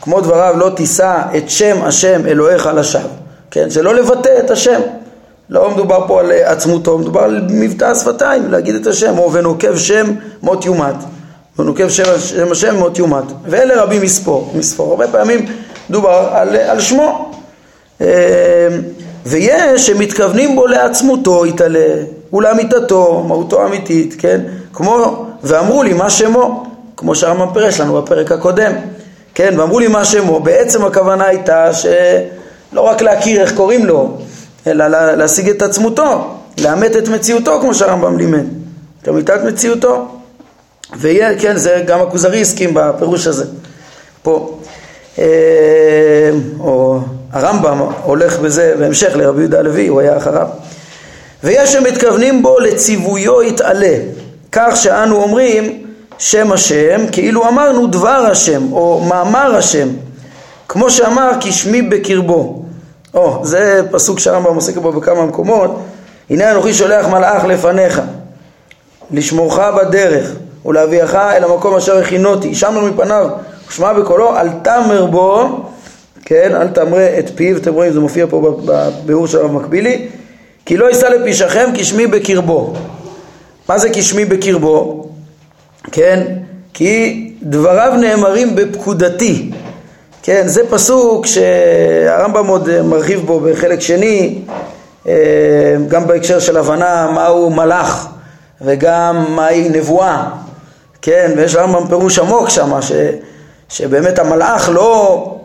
כמו 0.00 0.20
דבריו 0.20 0.54
לא 0.58 0.70
תישא 0.76 1.22
את 1.36 1.50
שם 1.50 1.82
השם 1.82 2.26
אלוהיך 2.26 2.66
לשווא, 2.66 3.10
כן, 3.50 3.70
שלא 3.70 3.94
לבטא 3.94 4.38
את 4.44 4.50
השם. 4.50 4.80
לא 5.50 5.70
מדובר 5.70 6.04
פה 6.08 6.20
על 6.20 6.32
עצמותו, 6.32 6.98
מדובר 6.98 7.20
על 7.20 7.46
מבטא 7.50 7.84
השפתיים, 7.84 8.50
להגיד 8.50 8.74
את 8.74 8.86
השם, 8.86 9.18
או 9.18 9.32
ונוקב 9.32 9.76
שם 9.76 10.14
מות 10.42 10.64
יומת. 10.64 10.94
ונוקב 11.58 11.88
שם, 11.88 12.18
שם 12.18 12.52
השם 12.52 12.76
מות 12.76 12.98
יומת. 12.98 13.24
ואלה 13.44 13.82
רבים 13.82 14.02
מספור, 14.02 14.52
מספור. 14.54 14.90
הרבה 14.90 15.08
פעמים 15.08 15.46
מדובר 15.90 16.28
על, 16.32 16.56
על 16.56 16.80
שמו. 16.80 17.32
ויש 19.26 19.86
שמתכוונים 19.86 20.56
בו 20.56 20.66
לעצמותו 20.66 21.46
יתעלה, 21.46 21.94
ולאמיתתו, 22.32 23.24
מהותו 23.28 23.66
אמיתית, 23.66 24.14
כן? 24.18 24.40
כמו, 24.72 25.26
ואמרו 25.42 25.82
לי 25.82 25.92
מה 25.92 26.10
שמו, 26.10 26.66
כמו 26.96 27.14
שהרמב"ם 27.14 27.54
פירש 27.54 27.80
לנו 27.80 28.02
בפרק 28.02 28.32
הקודם, 28.32 28.72
כן? 29.34 29.54
ואמרו 29.58 29.78
לי 29.78 29.88
מה 29.88 30.04
שמו, 30.04 30.40
בעצם 30.40 30.84
הכוונה 30.84 31.26
הייתה 31.26 31.74
שלא 31.74 32.80
רק 32.80 33.02
להכיר 33.02 33.40
איך 33.40 33.54
קוראים 33.54 33.86
לו, 33.86 34.18
אלא 34.66 35.14
להשיג 35.16 35.48
את 35.48 35.62
עצמותו, 35.62 36.30
לאמת 36.60 36.96
את 36.96 37.08
מציאותו 37.08 37.60
כמו 37.60 37.74
שהרמב"ם 37.74 38.18
לימד, 38.18 38.44
את 39.02 39.08
אמיתת 39.08 39.40
מציאותו. 39.44 40.08
ויהיה, 40.96 41.38
כן, 41.38 41.56
זה 41.56 41.82
גם 41.86 42.00
הכוזרי 42.00 42.40
הסכים 42.40 42.70
בפירוש 42.74 43.26
הזה. 43.26 43.44
פה, 44.22 44.58
אה, 45.18 45.24
או 46.60 47.00
הרמב"ם 47.36 47.80
הולך 48.02 48.38
בזה 48.38 48.74
בהמשך 48.78 49.16
לרבי 49.16 49.40
יהודה 49.40 49.58
הלוי, 49.58 49.86
הוא 49.86 50.00
היה 50.00 50.16
אחריו. 50.16 50.46
ויש 51.44 51.72
שמתכוונים 51.72 52.42
בו 52.42 52.58
לציוויו 52.58 53.42
יתעלה, 53.42 53.96
כך 54.52 54.76
שאנו 54.76 55.22
אומרים 55.22 55.82
שם 56.18 56.52
השם, 56.52 57.00
כאילו 57.12 57.48
אמרנו 57.48 57.86
דבר 57.86 58.26
השם, 58.30 58.72
או 58.72 59.04
מאמר 59.08 59.56
השם, 59.56 59.88
כמו 60.68 60.90
שאמר 60.90 61.30
כי 61.40 61.52
שמי 61.52 61.82
בקרבו. 61.82 62.62
או, 63.14 63.40
זה 63.42 63.82
פסוק 63.90 64.18
שהרמב"ם 64.18 64.54
עוסק 64.54 64.76
בו 64.76 64.92
בכמה 64.92 65.26
מקומות. 65.26 65.80
הנה 66.30 66.50
אנוכי 66.50 66.74
שולח 66.74 67.06
מלאך 67.06 67.44
לפניך, 67.44 68.00
לשמורך 69.10 69.58
בדרך, 69.58 70.32
ולהביאך 70.66 71.14
אל 71.14 71.44
המקום 71.44 71.76
אשר 71.76 71.98
הכינותי. 71.98 72.54
שמר 72.54 72.84
מפניו, 72.84 73.28
ושמע 73.68 73.92
בקולו, 73.92 74.36
אל 74.36 74.48
תמר 74.62 75.06
בו, 75.06 75.60
כן, 76.28 76.54
אל 76.54 76.68
תמרה 76.68 77.18
את 77.18 77.30
פיו, 77.34 77.56
אתם 77.56 77.74
רואים, 77.74 77.92
זה 77.92 78.00
מופיע 78.00 78.26
פה 78.30 78.56
בביאור 78.64 79.26
של 79.26 79.38
הרב 79.38 79.52
מקבילי, 79.52 80.08
כי 80.64 80.76
לא 80.76 80.86
יישא 80.86 81.06
לפישכם 81.06 81.70
כשמי 81.74 82.06
בקרבו. 82.06 82.74
מה 83.68 83.78
זה 83.78 83.90
כשמי 83.92 84.24
בקרבו? 84.24 85.08
כן, 85.92 86.26
כי 86.74 87.32
דבריו 87.42 87.92
נאמרים 88.00 88.56
בפקודתי. 88.56 89.50
כן, 90.22 90.42
זה 90.48 90.70
פסוק 90.70 91.26
שהרמב"ם 91.26 92.46
עוד 92.46 92.68
אה, 92.68 92.82
מרחיב 92.82 93.26
בו 93.26 93.40
בחלק 93.40 93.80
שני, 93.80 94.38
אה, 95.08 95.14
גם 95.88 96.06
בהקשר 96.06 96.38
של 96.38 96.56
הבנה 96.56 97.10
מהו 97.14 97.50
מלאך 97.50 98.08
וגם 98.60 99.24
מהי 99.28 99.68
נבואה, 99.68 100.28
כן, 101.02 101.32
ויש 101.36 101.54
לרמב"ם 101.54 101.88
פירוש 101.88 102.18
עמוק 102.18 102.48
שם, 102.48 102.80
ש, 102.80 102.92
שבאמת 103.68 104.18
המלאך 104.18 104.70
לא, 104.72 105.35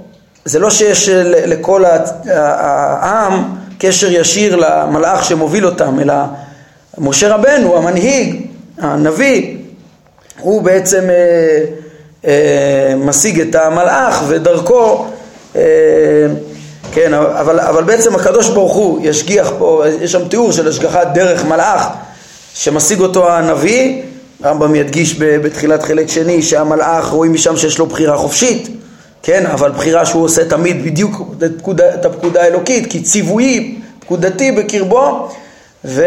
זה 0.45 0.59
לא 0.59 0.69
שיש 0.69 1.09
לכל 1.45 1.83
העם 2.25 3.43
קשר 3.77 4.11
ישיר 4.11 4.55
למלאך 4.55 5.25
שמוביל 5.25 5.65
אותם, 5.65 5.99
אלא 5.99 6.13
משה 6.97 7.35
רבנו, 7.35 7.77
המנהיג, 7.77 8.41
הנביא, 8.77 9.57
הוא 10.39 10.61
בעצם 10.61 11.09
אה, 11.09 11.65
אה, 12.25 12.95
משיג 12.95 13.41
את 13.41 13.55
המלאך 13.55 14.23
ודרכו, 14.27 15.05
אה, 15.55 15.61
כן, 16.93 17.13
אבל, 17.13 17.59
אבל 17.59 17.83
בעצם 17.83 18.15
הקדוש 18.15 18.49
ברוך 18.49 18.73
הוא 18.73 18.99
ישגיח 19.03 19.51
פה, 19.59 19.83
יש 20.01 20.11
שם 20.11 20.27
תיאור 20.27 20.51
של 20.51 20.67
השגחת 20.67 21.07
דרך 21.13 21.45
מלאך 21.45 21.87
שמשיג 22.53 22.99
אותו 22.99 23.31
הנביא, 23.31 24.01
הרמב"ם 24.43 24.75
ידגיש 24.75 25.15
בתחילת 25.19 25.83
חלק 25.83 26.07
שני 26.09 26.41
שהמלאך 26.41 27.07
רואים 27.07 27.33
משם 27.33 27.57
שיש 27.57 27.79
לו 27.79 27.85
בחירה 27.85 28.17
חופשית, 28.17 28.80
כן, 29.23 29.45
אבל 29.45 29.71
בחירה 29.71 30.05
שהוא 30.05 30.23
עושה 30.23 30.49
תמיד 30.49 30.85
בדיוק 30.85 31.21
את, 31.45 31.51
פקודה, 31.57 31.93
את 31.93 32.05
הפקודה 32.05 32.41
האלוקית, 32.43 32.91
כי 32.91 33.01
ציווי 33.01 33.79
פקודתי 33.99 34.51
בקרבו 34.51 35.29
ו... 35.85 36.05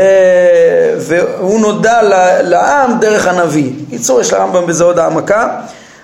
והוא 0.99 1.61
נודע 1.61 2.03
לעם 2.43 3.01
דרך 3.01 3.27
הנביא. 3.27 3.71
קיצור, 3.91 4.21
יש 4.21 4.33
לרמב"ם 4.33 4.67
בזה 4.67 4.85
עוד 4.85 4.99
העמקה, 4.99 5.61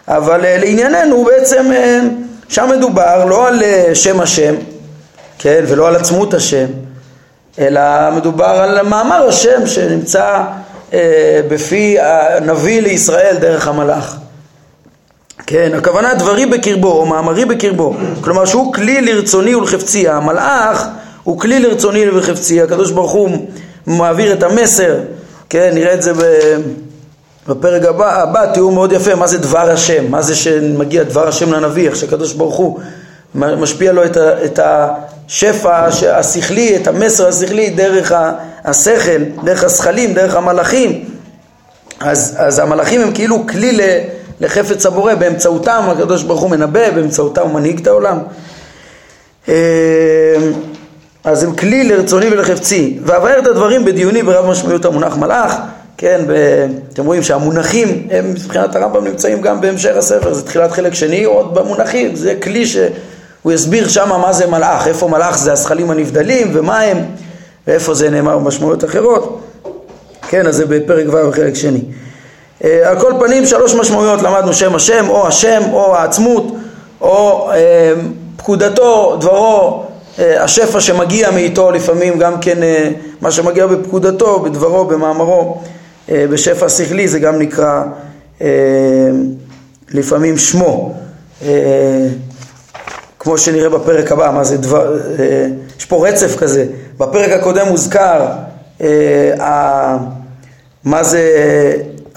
אבל 0.09 0.45
אה, 0.45 0.59
לענייננו 0.59 1.25
בעצם 1.25 1.73
אה, 1.73 2.01
שם 2.49 2.71
מדובר 2.77 3.25
לא 3.25 3.49
על 3.49 3.63
אה, 3.63 3.95
שם 3.95 4.21
השם, 4.21 4.55
כן, 5.39 5.65
ולא 5.69 5.89
על 5.89 5.97
עצמות 5.97 6.35
השם, 6.35 6.67
אלא 7.59 7.81
מדובר 8.17 8.45
על 8.45 8.83
מאמר 8.83 9.29
השם 9.29 9.67
שנמצא 9.67 10.43
בפי 11.49 11.97
הנביא 12.01 12.83
לישראל 12.83 13.37
דרך 13.41 13.69
המלאך. 13.69 14.20
כן, 15.47 15.71
הכוונה 15.75 16.15
דברי 16.15 16.47
בקרבו 16.47 16.93
או 16.93 17.07
מאמרי 17.07 17.45
בקרבו, 17.45 17.95
כלומר 18.21 18.45
שהוא 18.45 18.73
כלי 18.73 19.01
לרצוני 19.01 19.55
ולחפצי, 19.55 20.09
המלאך 20.09 20.87
הוא 21.23 21.39
כלי 21.41 21.61
לרצוני 21.61 22.09
ולחפצי, 22.09 22.63
הקדוש 22.63 22.91
ברוך 22.91 23.13
הוא 23.13 23.47
מעביר 23.87 24.33
את 24.33 24.43
המסר, 24.43 24.97
כן, 25.49 25.71
נראה 25.75 25.95
את 25.95 26.03
זה 26.03 26.13
בפרק 27.49 27.85
הבא, 27.85 28.23
הבא 28.23 28.53
תיאור 28.53 28.73
מאוד 28.73 28.93
יפה, 28.93 29.15
מה 29.15 29.27
זה 29.27 29.39
דבר 29.39 29.71
השם, 29.71 30.11
מה 30.11 30.23
זה 30.23 30.35
שמגיע 30.35 31.03
דבר 31.03 31.29
השם 31.29 31.53
לנביא, 31.53 31.89
איך 31.89 31.97
שהקדוש 31.97 32.33
ברוך 32.33 32.57
הוא 32.57 32.81
משפיע 33.35 33.93
לו 33.93 34.05
את, 34.05 34.17
ה, 34.17 34.45
את 34.45 34.61
השפע 34.63 35.87
השכלי, 36.13 36.77
את 36.77 36.89
המסר 36.89 37.29
השכלי 37.29 37.71
דרך 37.71 38.13
השכל, 38.65 39.25
דרך 39.45 39.65
השכלים, 39.65 40.15
דרך 40.15 40.37
המלאכים, 40.37 41.05
אז, 42.01 42.35
אז 42.39 42.59
המלאכים 42.59 43.01
הם 43.01 43.13
כאילו 43.13 43.47
כלי 43.47 43.73
לחפץ 44.41 44.87
הבורא, 44.87 45.15
באמצעותם 45.15 45.83
הקדוש 45.91 46.23
ברוך 46.23 46.41
הוא 46.41 46.51
מנבא, 46.51 46.91
באמצעותם 46.91 47.43
הוא 47.43 47.51
מנהיג 47.51 47.81
את 47.81 47.87
העולם. 47.87 48.19
אה, 49.49 49.55
אז 51.25 51.43
הם 51.43 51.55
כלי 51.55 51.89
לרצוני 51.89 52.27
ולחפצי. 52.27 52.99
ואבאר 53.05 53.39
את 53.39 53.47
הדברים 53.47 53.85
בדיוני 53.85 54.23
ברב 54.23 54.51
משמעיות 54.51 54.85
המונח 54.85 55.17
מלאך, 55.17 55.55
כן. 55.97 56.21
אתם 56.93 57.07
רואים 57.07 57.23
שהמונחים 57.23 58.09
הם 58.11 58.31
מבחינת 58.31 58.77
הרמב"ם 58.77 59.05
נמצאים 59.05 59.41
גם 59.41 59.61
בהמשך 59.61 59.97
הספר, 59.97 60.35
זה 60.35 60.43
תחילת 60.43 60.73
חלק 60.73 60.95
שני, 60.95 61.25
עוד 61.25 61.55
במונחים, 61.55 62.17
זה 62.17 62.35
כלי 62.43 62.67
שהוא 62.67 63.53
יסביר 63.53 63.89
שמה 63.89 64.19
מה 64.19 64.33
זה 64.33 64.47
מלאך, 64.47 64.87
איפה 64.87 65.09
מלאך 65.09 65.39
זה 65.39 65.53
הזכלים 65.53 65.91
הנבדלים 65.91 66.51
ומה 66.53 66.81
הם, 66.81 66.99
ואיפה 67.67 67.95
זה 67.95 68.11
נאמר 68.11 68.39
במשמעויות 68.39 68.85
אחרות, 68.85 69.41
כן, 70.29 70.47
אז 70.47 70.57
זה 70.57 70.67
בפרק 70.67 71.07
ו' 71.09 71.29
בחלק 71.29 71.55
שני. 71.55 71.81
אה, 72.65 72.89
על 72.89 73.01
כל 73.01 73.13
פנים 73.21 73.47
שלוש 73.47 73.75
משמעויות 73.75 74.23
למדנו 74.23 74.55
שם 74.55 74.75
השם, 74.75 75.09
או 75.09 75.27
השם, 75.27 75.63
או 75.73 75.97
העצמות, 75.97 76.57
או 77.01 77.51
אה, 77.53 77.93
פקודתו, 78.37 79.17
דברו, 79.21 79.85
אה, 80.21 80.45
השפע 80.45 80.81
שמגיע 80.81 81.31
מאיתו 81.31 81.71
לפעמים 81.71 82.19
גם 82.19 82.41
כן 82.41 82.63
אה, 82.63 82.91
מה 83.21 83.31
שמגיע 83.31 83.67
בפקודתו, 83.67 84.41
בדברו, 84.41 84.85
במאמרו, 84.85 85.63
אה, 86.11 86.25
בשפע 86.31 86.69
שכלי 86.69 87.09
זה 87.09 87.19
גם 87.19 87.39
נקרא 87.39 87.83
לפעמים 89.91 90.39
שמו, 90.39 90.95
כמו 93.19 93.39
שנראה 93.39 93.69
בפרק 93.69 94.13
הבא, 94.13 94.31
מה 94.35 94.45
זה 94.45 94.57
דבר, 94.57 94.99
יש 95.79 95.85
פה 95.85 96.09
רצף 96.09 96.37
כזה, 96.37 96.67
בפרק 96.99 97.31
הקודם 97.31 97.69
מוזכר 97.69 98.27
מה 100.85 101.03
זה, 101.03 101.23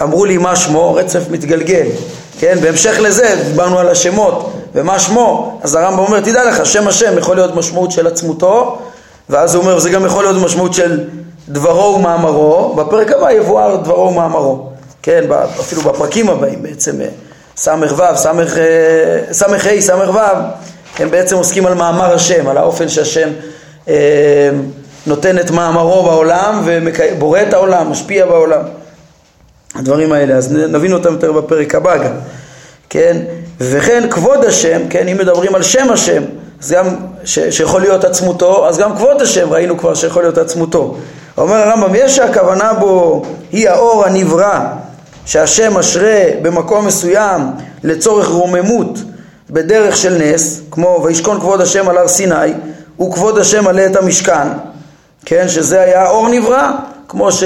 אמרו 0.04 0.24
לי 0.24 0.38
מה 0.38 0.56
שמו, 0.56 0.94
רצף 0.94 1.20
מתגלגל, 1.30 1.86
כן, 2.38 2.58
בהמשך 2.62 2.96
לזה 3.00 3.42
דיברנו 3.48 3.78
על 3.78 3.88
השמות 3.88 4.52
ומה 4.74 4.98
שמו, 4.98 5.60
אז 5.62 5.74
הרמב"ם 5.74 5.98
אומר, 5.98 6.20
תדע 6.20 6.44
לך, 6.44 6.66
שם 6.66 6.88
השם 6.88 7.18
יכול 7.18 7.36
להיות 7.36 7.56
משמעות 7.56 7.90
של 7.90 8.06
עצמותו, 8.06 8.78
ואז 9.30 9.54
הוא 9.54 9.62
אומר, 9.62 9.78
זה 9.78 9.90
גם 9.90 10.06
יכול 10.06 10.24
להיות 10.24 10.44
משמעות 10.44 10.74
של 10.74 11.04
דברו 11.48 11.94
ומאמרו, 11.94 12.74
בפרק 12.74 13.12
הבא 13.12 13.32
יבואר 13.32 13.76
דברו 13.76 14.08
ומאמרו, 14.08 14.68
כן, 15.02 15.24
אפילו 15.60 15.82
בפרקים 15.82 16.30
הבאים 16.30 16.62
בעצם, 16.62 16.92
ס"ו, 17.56 17.70
ס"ה, 18.16 18.32
ס"ו, 19.32 19.48
הם 20.98 21.10
בעצם 21.10 21.36
עוסקים 21.36 21.66
על 21.66 21.74
מאמר 21.74 22.14
השם, 22.14 22.48
על 22.48 22.58
האופן 22.58 22.88
שהשם 22.88 23.28
אה, 23.88 24.50
נותן 25.06 25.38
את 25.38 25.50
מאמרו 25.50 26.02
בעולם 26.02 26.62
ובורא 26.64 27.42
את 27.42 27.52
העולם, 27.52 27.90
משפיע 27.90 28.26
בעולם. 28.26 28.60
הדברים 29.74 30.12
האלה, 30.12 30.34
אז 30.34 30.52
נבין 30.52 30.92
אותם 30.92 31.12
יותר 31.12 31.32
בפרק 31.32 31.74
הבא 31.74 31.96
גם. 31.96 32.14
כן? 32.90 33.16
וכן 33.60 34.10
כבוד 34.10 34.44
השם, 34.44 34.80
כן? 34.90 35.08
אם 35.08 35.16
מדברים 35.18 35.54
על 35.54 35.62
שם 35.62 35.90
השם, 35.90 36.22
אז 36.62 36.72
גם 36.72 36.86
ש, 37.24 37.38
שיכול 37.38 37.80
להיות 37.80 38.04
עצמותו, 38.04 38.68
אז 38.68 38.78
גם 38.78 38.96
כבוד 38.96 39.22
השם 39.22 39.52
ראינו 39.52 39.78
כבר 39.78 39.94
שיכול 39.94 40.22
להיות 40.22 40.38
עצמותו. 40.38 40.96
אומר 41.38 41.54
הרמב"ם, 41.54 41.94
יש 41.94 42.16
שהכוונה 42.16 42.72
בו 42.74 43.22
היא 43.52 43.68
האור 43.68 44.04
הנברא, 44.04 44.60
שהשם 45.26 45.74
משרה 45.74 46.22
במקום 46.42 46.86
מסוים 46.86 47.40
לצורך 47.84 48.28
רוממות 48.28 48.98
בדרך 49.50 49.96
של 49.96 50.18
נס, 50.18 50.60
כמו 50.70 51.00
וישכון 51.04 51.40
כבוד 51.40 51.60
השם 51.60 51.88
על 51.88 51.98
הר 51.98 52.08
סיני, 52.08 52.54
וכבוד 53.00 53.38
השם 53.38 53.64
מלא 53.64 53.86
את 53.86 53.96
המשכן, 53.96 54.48
כן? 55.24 55.48
שזה 55.48 55.80
היה 55.80 56.08
אור 56.08 56.28
נברא, 56.28 56.70
כמו, 57.08 57.32
ש... 57.32 57.44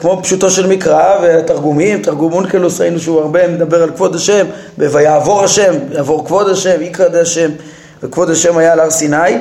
כמו 0.00 0.20
פשוטו 0.22 0.50
של 0.50 0.66
מקרא 0.66 1.18
ותרגומים, 1.22 2.02
תרגום 2.02 2.32
אונקלוס 2.32 2.80
ראינו 2.80 2.98
שהוא 2.98 3.20
הרבה 3.20 3.48
מדבר 3.48 3.82
על 3.82 3.90
כבוד 3.90 4.14
השם, 4.14 4.46
ויעבור 4.78 5.44
השם, 5.44 5.74
יעבור 5.92 6.26
כבוד 6.26 6.48
השם, 6.48 6.82
יקרא 6.82 7.08
די 7.08 7.20
השם, 7.20 7.50
וכבוד 8.02 8.30
השם 8.30 8.58
היה 8.58 8.72
על 8.72 8.80
הר 8.80 8.90
סיני. 8.90 9.38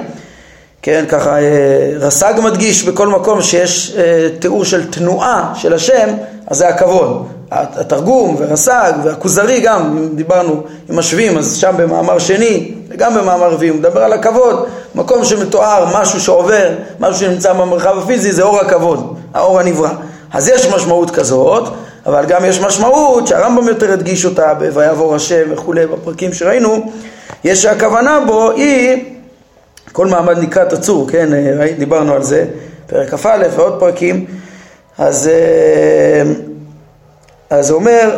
כן, 0.82 1.06
ככה 1.10 1.40
אה, 1.42 1.92
רס"ג 2.00 2.34
מדגיש 2.44 2.84
בכל 2.84 3.08
מקום 3.08 3.42
שיש 3.42 3.96
אה, 3.98 4.28
תיאור 4.40 4.66
של 4.66 4.92
תנועה 4.92 5.54
של 5.56 5.74
השם, 5.74 6.10
אז 6.48 6.58
זה 6.58 6.68
הכבוד. 6.68 7.41
התרגום 7.52 8.36
ורס"ג 8.40 8.94
והכוזרי 9.04 9.60
גם, 9.60 9.98
אם 9.98 10.16
דיברנו 10.16 10.64
עם 10.90 11.00
השביעים, 11.00 11.38
אז 11.38 11.56
שם 11.56 11.74
במאמר 11.78 12.20
שני 12.20 12.72
וגם 12.90 13.16
במאמר 13.16 13.54
רביעי 13.54 13.70
הוא 13.70 13.78
מדבר 13.78 14.04
על 14.04 14.14
הכבוד, 14.14 14.66
מקום 14.96 15.26
שמתואר 15.26 16.00
משהו 16.00 16.20
שעובר, 16.20 16.70
משהו 17.00 17.20
שנמצא 17.20 17.54
במרחב 17.54 17.98
הפיזי, 17.98 18.32
זה 18.32 18.44
אור 18.44 18.60
הכבוד, 18.60 19.16
האור 19.34 19.60
הנברא. 19.60 19.90
אז 20.34 20.48
יש 20.48 20.68
משמעות 20.68 21.12
כזאת, 21.12 21.74
אבל 22.06 22.26
גם 22.26 22.46
יש 22.46 22.60
משמעות 22.60 23.28
שהרמב"ם 23.28 23.68
יותר 23.68 23.92
הדגיש 23.92 24.26
אותה 24.26 24.54
ב"ויעבור 24.54 25.16
השם" 25.16 25.44
וכולי 25.50 25.88
בפרקים 25.88 26.34
שראינו, 26.34 26.92
יש 27.44 27.62
שהכוונה 27.62 28.20
בו 28.28 28.52
היא, 28.52 29.06
כל 29.92 30.08
מעמד 30.08 30.38
נקרא 30.38 30.66
תצור, 30.66 31.08
כן, 31.10 31.30
דיברנו 31.78 32.14
על 32.14 32.24
זה, 32.24 32.46
פרק 32.88 33.10
כ"א 33.10 33.44
ועוד 33.56 33.80
פרקים, 33.80 34.26
אז 34.98 35.28
אה, 35.28 36.51
אז 37.52 37.70
הוא 37.70 37.80
אומר, 37.80 38.18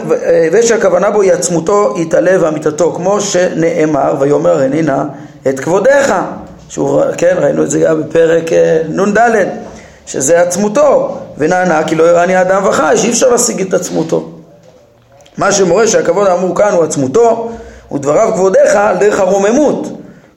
ושהכוונה 0.52 1.12
בו 1.12 1.22
היא 1.22 1.34
עצמותו 1.34 1.94
יתעלה 1.98 2.32
ואמיתתו, 2.42 2.94
כמו 2.96 3.22
שנאמר, 3.22 4.16
ויאמר 4.20 4.62
הנינה 4.62 5.06
את 5.48 5.60
כבודיך, 5.60 6.14
שהוא, 6.70 7.02
כן, 7.18 7.36
ראינו 7.40 7.64
את 7.64 7.70
זה 7.70 7.80
גם 7.80 8.04
בפרק 8.04 8.54
אה, 8.54 8.82
נ"ד, 8.90 9.48
שזה 10.06 10.42
עצמותו, 10.42 11.18
ונענה 11.38 11.84
כי 11.84 11.96
לא 11.96 12.04
יראני 12.04 12.42
אדם 12.42 12.66
וחי, 12.66 12.94
שאי 12.98 13.10
אפשר 13.10 13.30
להשיג 13.30 13.62
את 13.62 13.74
עצמותו. 13.74 14.30
מה 15.38 15.52
שמורה 15.52 15.88
שהכבוד 15.88 16.28
האמור 16.28 16.56
כאן 16.56 16.74
הוא 16.74 16.84
עצמותו, 16.84 17.52
ודבריו 17.92 18.32
כבודיך 18.34 18.76
על 18.76 18.98
דרך 18.98 19.20
הרוממות, 19.20 19.88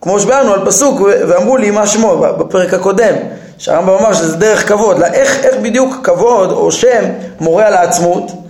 כמו 0.01 0.21
שבאנו 0.21 0.53
על 0.53 0.67
פסוק 0.67 1.01
ואמרו 1.01 1.57
לי 1.57 1.71
מה 1.71 1.87
שמו 1.87 2.17
בפרק 2.19 2.75
הקודם, 2.75 3.15
שהרמב"ם 3.59 3.95
אמר 3.95 4.13
שזה 4.13 4.37
דרך 4.37 4.69
כבוד, 4.69 5.03
איך, 5.03 5.45
איך 5.45 5.55
בדיוק 5.63 5.97
כבוד 6.03 6.51
או 6.53 6.73
שם 6.73 7.05
מורה 7.41 7.67
על 7.67 7.75
העצמות? 7.75 8.46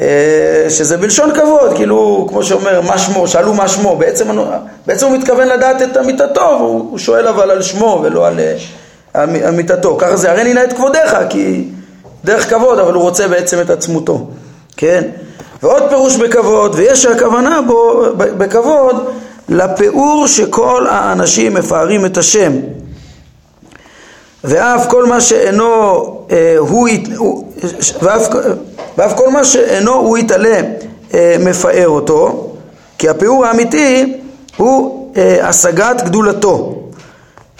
אה, 0.00 0.66
שזה 0.68 0.96
בלשון 0.96 1.34
כבוד, 1.34 1.72
כאילו, 1.74 2.26
כמו 2.28 2.42
שאומר, 2.42 2.80
מה 2.80 2.98
שמו, 2.98 3.28
שאלו 3.28 3.54
מה 3.54 3.68
שמו, 3.68 3.96
בעצם, 3.96 4.28
בעצם 4.86 5.06
הוא 5.06 5.16
מתכוון 5.16 5.48
לדעת 5.48 5.82
את 5.82 5.96
אמיתתו, 5.96 6.56
והוא 6.58 6.98
שואל 6.98 7.28
אבל 7.28 7.50
על 7.50 7.62
שמו 7.62 8.00
ולא 8.04 8.26
על 8.26 8.40
אה, 8.40 9.24
אמיתתו. 9.48 9.96
ככה 10.00 10.16
זה, 10.16 10.30
הרי 10.30 10.44
נינה 10.44 10.64
את 10.64 10.72
כבודיך, 10.72 11.16
כי 11.28 11.64
דרך 12.24 12.50
כבוד, 12.50 12.78
אבל 12.78 12.94
הוא 12.94 13.02
רוצה 13.02 13.28
בעצם 13.28 13.60
את 13.60 13.70
עצמותו, 13.70 14.26
כן? 14.76 15.02
ועוד 15.62 15.82
פירוש 15.88 16.16
בכבוד, 16.16 16.74
ויש 16.74 17.06
הכוונה 17.06 17.62
בו, 17.66 18.02
בכבוד, 18.16 19.10
לפיאור 19.48 20.26
שכל 20.26 20.86
האנשים 20.90 21.54
מפארים 21.54 22.06
את 22.06 22.18
השם. 22.18 22.52
ואף 24.46 24.86
כל 24.88 25.06
מה 25.06 25.20
שאינו, 25.20 25.66
אה, 26.30 26.54
הוא, 26.58 26.88
ואף, 28.02 28.28
ואף 28.98 29.12
כל 29.16 29.30
מה 29.30 29.44
שאינו 29.44 29.94
הוא 29.94 30.18
יתעלה 30.18 30.60
אה, 31.14 31.36
מפאר 31.40 31.88
אותו, 31.88 32.50
כי 32.98 33.08
הפיאור 33.08 33.46
האמיתי 33.46 34.16
הוא 34.56 35.12
אה, 35.16 35.48
השגת 35.48 36.02
גדולתו, 36.04 36.82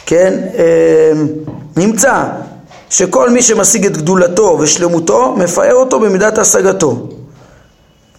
כן? 0.07 0.35
אה, 0.59 1.13
נמצא 1.77 2.23
שכל 2.91 3.31
מי 3.31 3.43
שמשיג 3.43 3.87
את 3.87 3.97
גדולתו 3.97 4.57
ושלמותו, 4.61 5.35
מפאר 5.37 5.75
אותו 5.75 6.01
במידת 6.01 6.39
השגתו. 6.39 6.97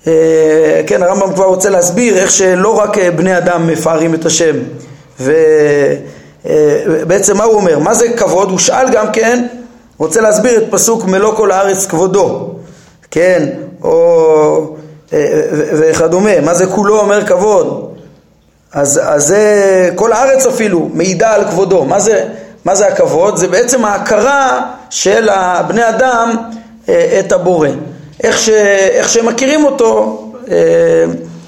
אה, 0.07 0.81
כן, 0.87 1.03
הרמב"ם 1.03 1.33
כבר 1.33 1.45
רוצה 1.45 1.69
להסביר 1.69 2.17
איך 2.17 2.31
שלא 2.31 2.79
רק 2.79 2.97
אה, 2.97 3.11
בני 3.11 3.37
אדם 3.37 3.67
מפארים 3.67 4.13
את 4.13 4.25
השם, 4.25 4.55
ובעצם 5.19 6.16
אה, 6.45 7.33
מה 7.35 7.43
הוא 7.43 7.53
אומר? 7.53 7.79
מה 7.79 7.93
זה 7.93 8.09
כבוד? 8.09 8.49
הוא 8.49 8.59
שאל 8.59 8.89
גם 8.91 9.11
כן, 9.11 9.47
רוצה 9.97 10.21
להסביר 10.21 10.57
את 10.57 10.63
פסוק 10.69 11.05
מלוא 11.05 11.35
כל 11.35 11.51
הארץ 11.51 11.85
כבודו, 11.85 12.49
כן, 13.11 13.49
או 13.83 14.75
וכדומה, 15.51 16.41
מה 16.41 16.53
זה 16.53 16.65
כולו 16.65 16.99
אומר 16.99 17.25
כבוד? 17.25 17.93
אז, 18.73 19.01
אז 19.03 19.27
זה 19.27 19.89
כל 19.95 20.13
הארץ 20.13 20.45
אפילו 20.45 20.89
מעידה 20.93 21.33
על 21.33 21.45
כבודו, 21.45 21.85
מה 21.85 21.99
זה, 21.99 22.25
מה 22.65 22.75
זה 22.75 22.87
הכבוד? 22.87 23.37
זה 23.37 23.47
בעצם 23.47 23.85
ההכרה 23.85 24.61
של 24.89 25.29
בני 25.67 25.89
אדם 25.89 26.35
את 27.19 27.31
הבורא. 27.31 27.69
איך, 28.23 28.37
ש, 28.37 28.49
איך 28.89 29.09
שהם 29.09 29.25
מכירים 29.25 29.65
אותו, 29.65 30.23
אה, 30.51 30.55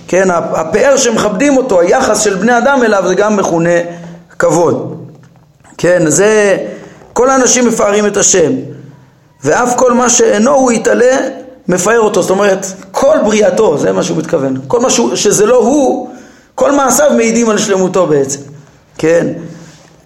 כן, 0.08 0.28
הפאר 0.32 0.98
שמכבדים 0.98 1.58
אותו, 1.58 1.80
היחס 1.80 2.22
של 2.22 2.36
בני 2.36 2.58
אדם 2.58 2.80
אליו 2.84 3.04
זה 3.08 3.16
גם 3.16 3.38
מכונה 3.38 3.80
כבוד. 4.40 4.96
כן, 5.78 6.10
זה, 6.10 6.58
כל 7.14 7.30
האנשים 7.30 7.68
מפארים 7.68 8.06
את 8.06 8.18
השם, 8.18 8.52
ואף 9.44 9.76
כל 9.76 9.94
מה 9.94 10.10
שאינו 10.10 10.52
הוא 10.52 10.72
יתעלה 10.72 11.18
מפאר 11.68 12.00
אותו, 12.00 12.22
זאת 12.22 12.32
אומרת, 12.32 12.66
כל 12.92 13.18
בריאתו, 13.26 13.78
זה 13.78 13.92
מה 13.92 14.04
שהוא 14.04 14.18
מתכוון, 14.18 14.58
כל 14.68 14.80
מה 14.80 14.90
שזה 15.16 15.46
לא 15.46 15.56
הוא, 15.56 16.10
כל 16.56 16.72
מעשיו 16.72 17.12
מעידים 17.18 17.50
על 17.50 17.58
שלמותו 17.58 18.08
בעצם, 18.08 18.40
כן, 18.98 19.28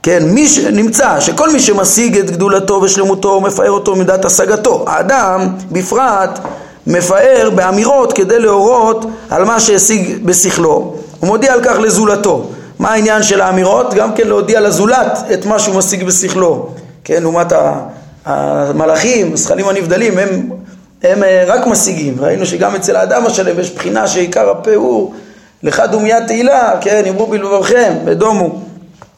כן, 0.03 0.23
מי 0.25 0.47
שנמצא 0.47 1.19
שכל 1.19 1.51
מי 1.51 1.59
שמשיג 1.59 2.17
את 2.17 2.31
גדולתו 2.31 2.73
ושלמותו 2.73 3.41
מפאר 3.41 3.71
אותו 3.71 3.95
מידת 3.95 4.25
השגתו. 4.25 4.85
האדם 4.87 5.47
בפרט 5.71 6.39
מפאר 6.87 7.49
באמירות 7.55 8.13
כדי 8.13 8.39
להורות 8.39 9.05
על 9.29 9.43
מה 9.43 9.59
שהשיג 9.59 10.25
בשכלו, 10.25 10.95
הוא 11.19 11.27
מודיע 11.27 11.53
על 11.53 11.59
כך 11.63 11.79
לזולתו. 11.79 12.49
מה 12.83 12.91
העניין 12.91 13.23
של 13.23 13.41
האמירות? 13.41 13.93
גם 13.93 14.13
כן 14.13 14.27
להודיע 14.27 14.61
לזולת 14.61 15.19
את 15.33 15.45
מה 15.45 15.59
שהוא 15.59 15.75
משיג 15.75 16.03
בשכלו. 16.03 16.69
כן, 17.03 17.23
לעומת 17.23 17.53
המלאכים, 18.25 19.33
הזכלים 19.33 19.69
הנבדלים, 19.69 20.17
הם, 20.17 20.49
הם 21.03 21.23
אה, 21.23 21.43
רק 21.47 21.67
משיגים. 21.67 22.15
ראינו 22.19 22.45
שגם 22.45 22.75
אצל 22.75 22.95
האדם 22.95 23.25
השלם 23.25 23.59
יש 23.59 23.71
בחינה 23.71 24.07
שעיקר 24.07 24.49
הפה 24.49 24.75
הוא 24.75 25.13
לך 25.63 25.83
דומיית 25.91 26.27
תהילה, 26.27 26.73
כן, 26.81 27.03
אמרו 27.09 27.27
בלבבכם, 27.27 27.93
ודומו. 28.05 28.61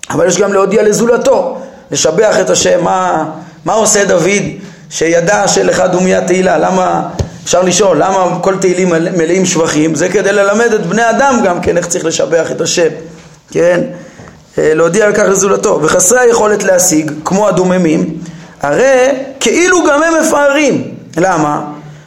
אבל 0.09 0.27
יש 0.27 0.37
גם 0.37 0.53
להודיע 0.53 0.83
לזולתו, 0.83 1.57
לשבח 1.91 2.35
את 2.41 2.49
השם, 2.49 2.83
מה, 2.83 3.25
מה 3.65 3.73
עושה 3.73 4.05
דוד 4.05 4.43
שידע 4.89 5.47
שלך 5.47 5.83
דומיה 5.91 6.21
תהילה, 6.27 6.57
למה, 6.57 7.09
אפשר 7.43 7.61
לשאול, 7.61 7.97
למה 7.97 8.39
כל 8.41 8.55
תהילים 8.57 8.89
מלאים 8.89 9.45
שבחים? 9.45 9.95
זה 9.95 10.09
כדי 10.09 10.33
ללמד 10.33 10.73
את 10.73 10.85
בני 10.85 11.09
אדם 11.09 11.41
גם 11.45 11.61
כן 11.61 11.77
איך 11.77 11.87
צריך 11.87 12.05
לשבח 12.05 12.51
את 12.51 12.61
השם, 12.61 12.89
כן? 13.55 13.81
אה, 14.57 14.73
להודיע 14.73 15.05
על 15.05 15.13
כך 15.13 15.23
לזולתו, 15.29 15.79
וחסרי 15.81 16.19
היכולת 16.19 16.63
להשיג, 16.63 17.11
כמו 17.25 17.47
הדוממים, 17.47 18.17
הרי 18.61 19.07
כאילו 19.39 19.83
גם 19.89 20.03
הם 20.03 20.13
מפארים, 20.21 20.83
למה? 21.17 21.61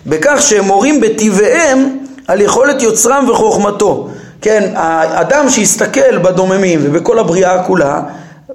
בכך 0.07 0.43
שהם 0.43 0.65
מורים 0.65 1.01
בטבעיהם 1.01 1.99
על 2.29 2.41
יכולת 2.41 2.83
יוצרם 2.83 3.27
וחוכמתו. 3.31 4.09
כן, 4.41 4.73
האדם 4.75 5.51
שיסתכל 5.51 6.19
בדוממים 6.19 6.81
ובכל 6.83 7.19
הבריאה 7.19 7.63
כולה, 7.63 8.01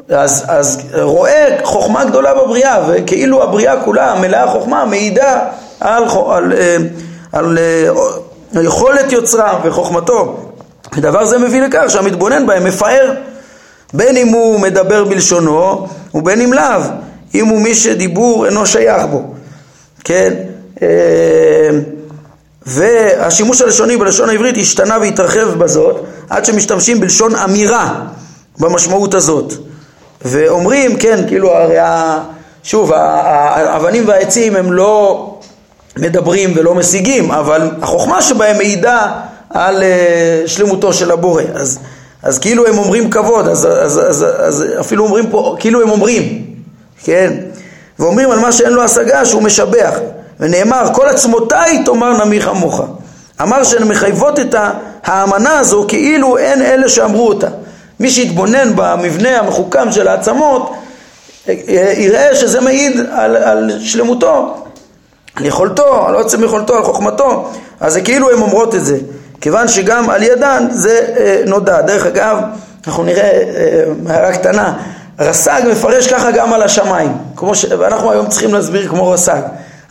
אז, 0.09 0.45
אז 0.47 0.81
רואה 1.01 1.57
חוכמה 1.63 2.05
גדולה 2.05 2.33
בבריאה, 2.33 2.79
וכאילו 2.87 3.43
הבריאה 3.43 3.83
כולה 3.83 4.15
מלאה 4.21 4.47
חוכמה 4.47 4.85
מעידה 4.85 5.39
על, 5.79 6.03
על, 6.03 6.53
אה, 6.53 6.75
על, 7.31 7.45
על 7.45 7.57
אה, 8.55 8.63
יכולת 8.63 9.11
יוצרה 9.11 9.59
וחוכמתו. 9.63 10.42
ודבר 10.97 11.25
זה 11.25 11.37
מביא 11.37 11.61
לכך 11.61 11.83
שהמתבונן 11.87 12.47
בהם 12.47 12.63
מפאר, 12.63 13.13
בין 13.93 14.17
אם 14.17 14.27
הוא 14.27 14.59
מדבר 14.59 15.03
בלשונו 15.03 15.87
ובין 16.13 16.41
אם 16.41 16.53
לאו, 16.53 16.81
אם 17.35 17.47
הוא 17.47 17.61
מי 17.61 17.75
שדיבור 17.75 18.45
אינו 18.45 18.65
שייך 18.65 19.05
בו. 19.11 19.23
כן? 20.03 20.33
אה, 20.81 20.87
והשימוש 22.65 23.61
הלשוני 23.61 23.97
בלשון 23.97 24.29
העברית 24.29 24.57
השתנה 24.57 24.97
והתרחב 25.01 25.53
בזאת 25.57 26.05
עד 26.29 26.45
שמשתמשים 26.45 26.99
בלשון 26.99 27.35
אמירה 27.35 28.01
במשמעות 28.59 29.13
הזאת 29.13 29.53
ואומרים, 30.25 30.95
כן, 30.95 31.27
כאילו 31.27 31.51
הרי 31.51 31.77
שוב, 32.63 32.91
האבנים 32.93 34.07
והעצים 34.07 34.55
הם 34.55 34.73
לא 34.73 35.29
מדברים 35.97 36.53
ולא 36.55 36.75
משיגים 36.75 37.31
אבל 37.31 37.71
החוכמה 37.81 38.21
שבהם 38.21 38.57
מעידה 38.57 39.11
על 39.53 39.83
אה, 39.83 40.43
שלמותו 40.45 40.93
של 40.93 41.11
הבורא. 41.11 41.43
אז, 41.53 41.79
אז 42.23 42.39
כאילו 42.39 42.67
הם 42.67 42.77
אומרים 42.77 43.09
כבוד, 43.09 43.47
אז, 43.47 43.65
אז, 43.65 43.99
אז, 44.09 44.25
אז 44.39 44.65
אפילו 44.79 45.05
אומרים 45.05 45.29
פה, 45.29 45.55
כאילו 45.59 45.81
הם 45.81 45.89
אומרים, 45.89 46.45
כן, 47.03 47.33
ואומרים 47.99 48.31
על 48.31 48.39
מה 48.39 48.51
שאין 48.51 48.73
לו 48.73 48.83
השגה 48.83 49.25
שהוא 49.25 49.41
משבח. 49.41 49.99
ונאמר 50.39 50.89
כל 50.93 51.07
עצמותיי 51.07 51.83
תאמר 51.85 52.25
נמיך 52.25 52.47
עמוך 52.47 52.81
אמר 53.41 53.63
שהן 53.63 53.83
מחייבות 53.83 54.39
את 54.39 54.55
האמנה 55.03 55.59
הזו 55.59 55.85
כאילו 55.87 56.37
אין 56.37 56.61
אלה 56.61 56.89
שאמרו 56.89 57.27
אותה. 57.27 57.47
מי 57.99 58.09
שיתבונן 58.09 58.75
במבנה 58.75 59.39
המחוכם 59.39 59.91
של 59.91 60.07
העצמות 60.07 60.73
יראה 61.97 62.35
שזה 62.35 62.61
מעיד 62.61 62.99
על, 63.11 63.35
על 63.35 63.71
שלמותו 63.79 64.63
על 65.35 65.45
יכולתו, 65.45 66.07
על 66.07 66.15
עוצם 66.15 66.43
יכולתו, 66.43 66.77
על 66.77 66.83
חוכמתו. 66.83 67.49
אז 67.79 67.93
זה 67.93 68.01
כאילו 68.01 68.31
הן 68.31 68.41
אומרות 68.41 68.75
את 68.75 68.85
זה 68.85 68.97
כיוון 69.43 69.67
שגם 69.67 70.09
על 70.09 70.23
ידן 70.23 70.67
זה 70.71 71.07
אה, 71.17 71.41
נודע 71.45 71.81
דרך 71.81 72.05
אגב 72.05 72.37
אנחנו 72.87 73.03
נראה 73.03 73.23
אה, 73.23 73.83
הערה 74.07 74.33
קטנה 74.33 74.73
רס"ג 75.19 75.61
מפרש 75.71 76.07
ככה 76.07 76.31
גם 76.31 76.53
על 76.53 76.63
השמיים 76.63 77.11
ש... 77.53 77.65
ואנחנו 77.65 78.11
היום 78.11 78.27
צריכים 78.27 78.53
להסביר 78.53 78.87
כמו 78.87 79.09
רס"ג 79.09 79.41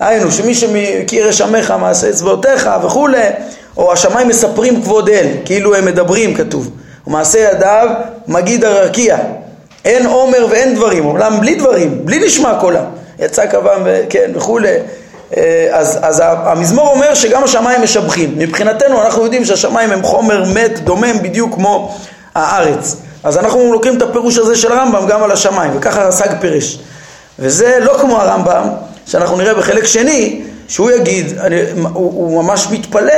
היינו, 0.00 0.32
שמי 0.32 0.54
שמכיר 0.54 1.26
ישמך 1.26 1.74
מעשה 1.80 2.10
אצבעותיך 2.10 2.70
וכולי, 2.84 3.26
או 3.76 3.92
השמיים 3.92 4.28
מספרים 4.28 4.82
כבוד 4.82 5.08
אל, 5.08 5.26
כאילו 5.44 5.74
הם 5.74 5.84
מדברים 5.84 6.34
כתוב. 6.34 6.70
ומעשה 7.06 7.38
ידיו 7.38 7.88
מגיד 8.28 8.64
הרקיע. 8.64 9.18
אין 9.84 10.06
עומר 10.06 10.46
ואין 10.50 10.74
דברים, 10.74 11.04
עולם 11.04 11.40
בלי 11.40 11.54
דברים, 11.54 12.06
בלי 12.06 12.26
נשמע 12.26 12.58
קולם. 12.60 12.84
יצא 13.18 13.46
קבם, 13.46 13.86
כן, 14.10 14.30
וכולי. 14.34 14.76
אה, 15.36 15.68
אז, 15.70 15.98
אז 16.02 16.22
המזמור 16.24 16.88
אומר 16.88 17.14
שגם 17.14 17.44
השמיים 17.44 17.82
משבחים. 17.82 18.34
מבחינתנו 18.36 19.02
אנחנו 19.02 19.24
יודעים 19.24 19.44
שהשמיים 19.44 19.90
הם 19.90 20.02
חומר 20.02 20.44
מת, 20.54 20.80
דומם, 20.80 21.22
בדיוק 21.22 21.54
כמו 21.54 21.98
הארץ. 22.34 22.96
אז 23.24 23.38
אנחנו 23.38 23.72
לוקחים 23.72 23.96
את 23.96 24.02
הפירוש 24.02 24.38
הזה 24.38 24.56
של 24.56 24.72
הרמב"ם 24.72 25.06
גם 25.06 25.22
על 25.22 25.30
השמיים, 25.30 25.72
וככה 25.76 26.02
רס"ג 26.02 26.28
פירש. 26.40 26.78
וזה 27.38 27.78
לא 27.80 27.98
כמו 28.00 28.16
הרמב"ם, 28.16 28.68
שאנחנו 29.06 29.36
נראה 29.36 29.54
בחלק 29.54 29.84
שני, 29.84 30.42
שהוא 30.68 30.90
יגיד, 30.90 31.38
אני, 31.38 31.56
הוא, 31.72 31.90
הוא 31.94 32.42
ממש 32.42 32.66
מתפלא, 32.70 33.12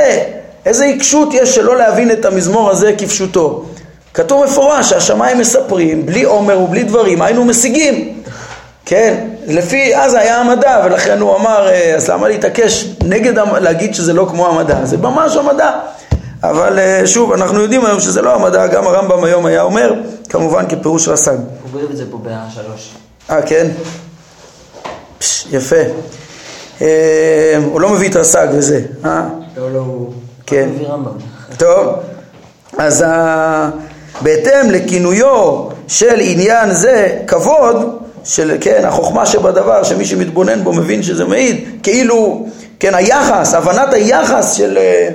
איזה 0.65 0.85
עיקשות 0.85 1.29
יש 1.33 1.55
שלא 1.55 1.77
להבין 1.77 2.11
את 2.11 2.25
המזמור 2.25 2.69
הזה 2.69 2.93
כפשוטו. 2.97 3.65
כתוב 4.13 4.45
מפורש 4.45 4.89
שהשמיים 4.89 5.37
מספרים, 5.37 6.05
בלי 6.05 6.23
עומר 6.23 6.59
ובלי 6.59 6.83
דברים, 6.83 7.21
היינו 7.21 7.45
משיגים. 7.45 8.21
כן, 8.85 9.27
לפי, 9.47 9.95
אז 9.95 10.13
היה 10.13 10.41
המדע, 10.41 10.81
ולכן 10.85 11.19
הוא 11.19 11.35
אמר, 11.35 11.69
אה, 11.69 11.95
אז 11.95 12.09
למה 12.09 12.27
להתעקש 12.27 12.85
נגד 13.03 13.33
להגיד 13.39 13.95
שזה 13.95 14.13
לא 14.13 14.27
כמו 14.29 14.47
המדע? 14.47 14.85
זה 14.85 14.97
ממש 14.97 15.35
המדע. 15.35 15.71
אבל 16.43 16.79
אה, 16.79 17.07
שוב, 17.07 17.31
אנחנו 17.31 17.61
יודעים 17.61 17.85
היום 17.85 17.99
שזה 17.99 18.21
לא 18.21 18.35
המדע, 18.35 18.67
גם 18.67 18.87
הרמב"ם 18.87 19.23
היום 19.23 19.45
היה 19.45 19.61
אומר, 19.61 19.93
כמובן 20.29 20.65
כפירוש 20.69 21.07
רס"ג. 21.07 21.31
הוא 21.31 21.71
כותב 21.71 21.91
את 21.91 21.97
זה 21.97 22.03
פה 22.11 22.19
בשלוש. 22.23 22.91
אה, 23.29 23.41
כן? 23.41 23.67
יפה. 25.51 25.75
אה, 26.81 27.57
הוא 27.65 27.81
לא 27.81 27.89
מביא 27.89 28.09
את 28.09 28.15
רס"ג 28.15 28.47
וזה, 28.51 28.81
אה? 29.05 29.23
לא, 29.57 29.71
לא, 29.73 29.79
הוא 29.79 30.13
כן. 30.45 30.69
מביא 30.69 30.87
רמב"ם. 30.87 31.11
טוב, 31.57 31.87
אז 32.77 33.05
בהתאם 34.21 34.71
לכינויו 34.71 35.63
של 35.87 36.15
עניין 36.19 36.73
זה 36.73 37.17
כבוד, 37.27 38.04
של, 38.25 38.57
כן, 38.61 38.81
החוכמה 38.85 39.25
שבדבר, 39.25 39.83
שמי 39.83 40.05
שמתבונן 40.05 40.63
בו 40.63 40.73
מבין 40.73 41.03
שזה 41.03 41.25
מעיד, 41.25 41.65
כאילו, 41.83 42.45
כן, 42.79 42.95
היחס, 42.95 43.53
הבנת 43.53 43.93
היחס 43.93 44.53
של, 44.53 44.77
אה, 44.77 45.09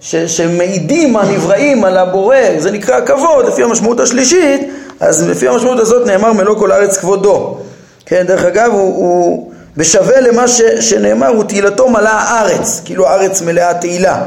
ש, 0.00 0.16
שמעידים 0.16 1.16
הנבראים 1.16 1.84
על 1.84 1.96
הבורא, 1.96 2.36
זה 2.58 2.70
נקרא 2.70 3.00
כבוד, 3.06 3.46
לפי 3.46 3.62
המשמעות 3.62 4.00
השלישית, 4.00 4.60
אז 5.00 5.28
לפי 5.28 5.48
המשמעות 5.48 5.80
הזאת 5.80 6.06
נאמר 6.06 6.32
מלוא 6.32 6.58
כל 6.58 6.72
הארץ 6.72 6.98
כבודו. 6.98 7.58
כן, 8.06 8.24
דרך 8.26 8.44
אגב, 8.44 8.70
הוא, 8.72 8.96
הוא 8.96 9.52
בשווה 9.76 10.20
למה 10.20 10.48
ש, 10.48 10.62
שנאמר, 10.80 11.28
הוא 11.28 11.44
תהילתו 11.44 11.88
מלאה 11.88 12.20
הארץ, 12.20 12.80
כאילו 12.84 13.06
הארץ 13.06 13.42
מלאה 13.42 13.74
תהילה, 13.74 14.22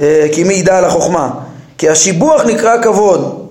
אה, 0.00 0.26
כי 0.32 0.44
מי 0.44 0.54
ידע 0.54 0.78
על 0.78 0.84
החוכמה. 0.84 1.30
כי 1.78 1.88
השיבוח 1.88 2.42
נקרא 2.46 2.82
כבוד. 2.82 3.46